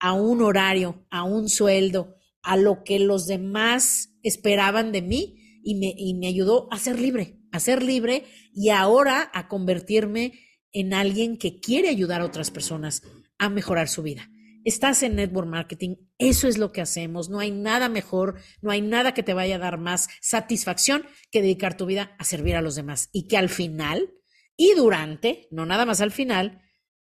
a 0.00 0.12
un 0.12 0.42
horario, 0.42 1.06
a 1.10 1.22
un 1.22 1.48
sueldo, 1.48 2.16
a 2.42 2.56
lo 2.56 2.82
que 2.82 2.98
los 2.98 3.26
demás 3.26 4.10
esperaban 4.24 4.90
de 4.90 5.02
mí 5.02 5.40
y 5.64 5.76
me, 5.76 5.94
y 5.96 6.14
me 6.14 6.28
ayudó 6.28 6.68
a 6.70 6.78
ser 6.78 7.00
libre, 7.00 7.40
a 7.50 7.60
ser 7.60 7.82
libre 7.82 8.24
y 8.52 8.70
ahora 8.70 9.30
a 9.32 9.48
convertirme 9.48 10.32
en 10.72 10.92
alguien 10.92 11.38
que 11.38 11.60
quiere 11.60 11.88
ayudar 11.88 12.20
a 12.20 12.26
otras 12.26 12.50
personas 12.50 13.02
a 13.38 13.48
mejorar 13.48 13.88
su 13.88 14.02
vida. 14.02 14.30
Estás 14.64 15.02
en 15.02 15.16
network 15.16 15.48
marketing, 15.48 15.96
eso 16.18 16.48
es 16.48 16.56
lo 16.56 16.72
que 16.72 16.80
hacemos, 16.80 17.28
no 17.28 17.38
hay 17.38 17.50
nada 17.50 17.88
mejor, 17.88 18.40
no 18.62 18.70
hay 18.70 18.80
nada 18.80 19.12
que 19.12 19.22
te 19.22 19.34
vaya 19.34 19.56
a 19.56 19.58
dar 19.58 19.78
más 19.78 20.08
satisfacción 20.22 21.04
que 21.30 21.42
dedicar 21.42 21.76
tu 21.76 21.84
vida 21.84 22.16
a 22.18 22.24
servir 22.24 22.56
a 22.56 22.62
los 22.62 22.74
demás 22.74 23.10
y 23.12 23.28
que 23.28 23.36
al 23.36 23.50
final 23.50 24.14
y 24.56 24.74
durante, 24.74 25.48
no 25.50 25.66
nada 25.66 25.84
más 25.84 26.00
al 26.00 26.12
final, 26.12 26.62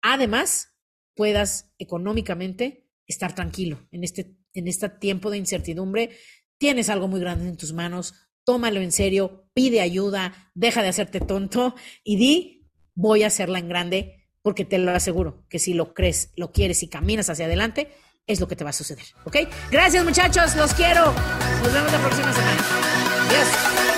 además 0.01 0.75
puedas 1.15 1.73
económicamente 1.79 2.87
estar 3.07 3.33
tranquilo 3.33 3.87
en 3.91 4.03
este, 4.03 4.37
en 4.53 4.67
este 4.67 4.89
tiempo 4.89 5.31
de 5.31 5.37
incertidumbre. 5.37 6.11
Tienes 6.57 6.89
algo 6.89 7.07
muy 7.07 7.19
grande 7.19 7.47
en 7.47 7.57
tus 7.57 7.73
manos, 7.73 8.13
tómalo 8.49 8.81
en 8.81 8.91
serio, 8.91 9.47
pide 9.53 9.79
ayuda, 9.79 10.33
deja 10.55 10.81
de 10.81 10.87
hacerte 10.87 11.19
tonto 11.19 11.75
y 12.03 12.15
di, 12.15 12.67
voy 12.95 13.21
a 13.21 13.27
hacerla 13.27 13.59
en 13.59 13.69
grande, 13.69 14.27
porque 14.41 14.65
te 14.65 14.79
lo 14.79 14.89
aseguro 14.89 15.45
que 15.49 15.59
si 15.59 15.75
lo 15.75 15.93
crees, 15.93 16.31
lo 16.35 16.51
quieres 16.51 16.81
y 16.81 16.89
caminas 16.89 17.29
hacia 17.29 17.45
adelante, 17.45 17.91
es 18.25 18.39
lo 18.39 18.47
que 18.47 18.55
te 18.55 18.63
va 18.63 18.71
a 18.71 18.73
suceder. 18.73 19.05
¿Ok? 19.25 19.37
Gracias 19.69 20.03
muchachos, 20.03 20.55
los 20.55 20.73
quiero. 20.73 21.13
Nos 21.61 21.71
vemos 21.71 21.91
la 21.91 21.99
próxima 21.99 22.33
semana. 22.33 23.88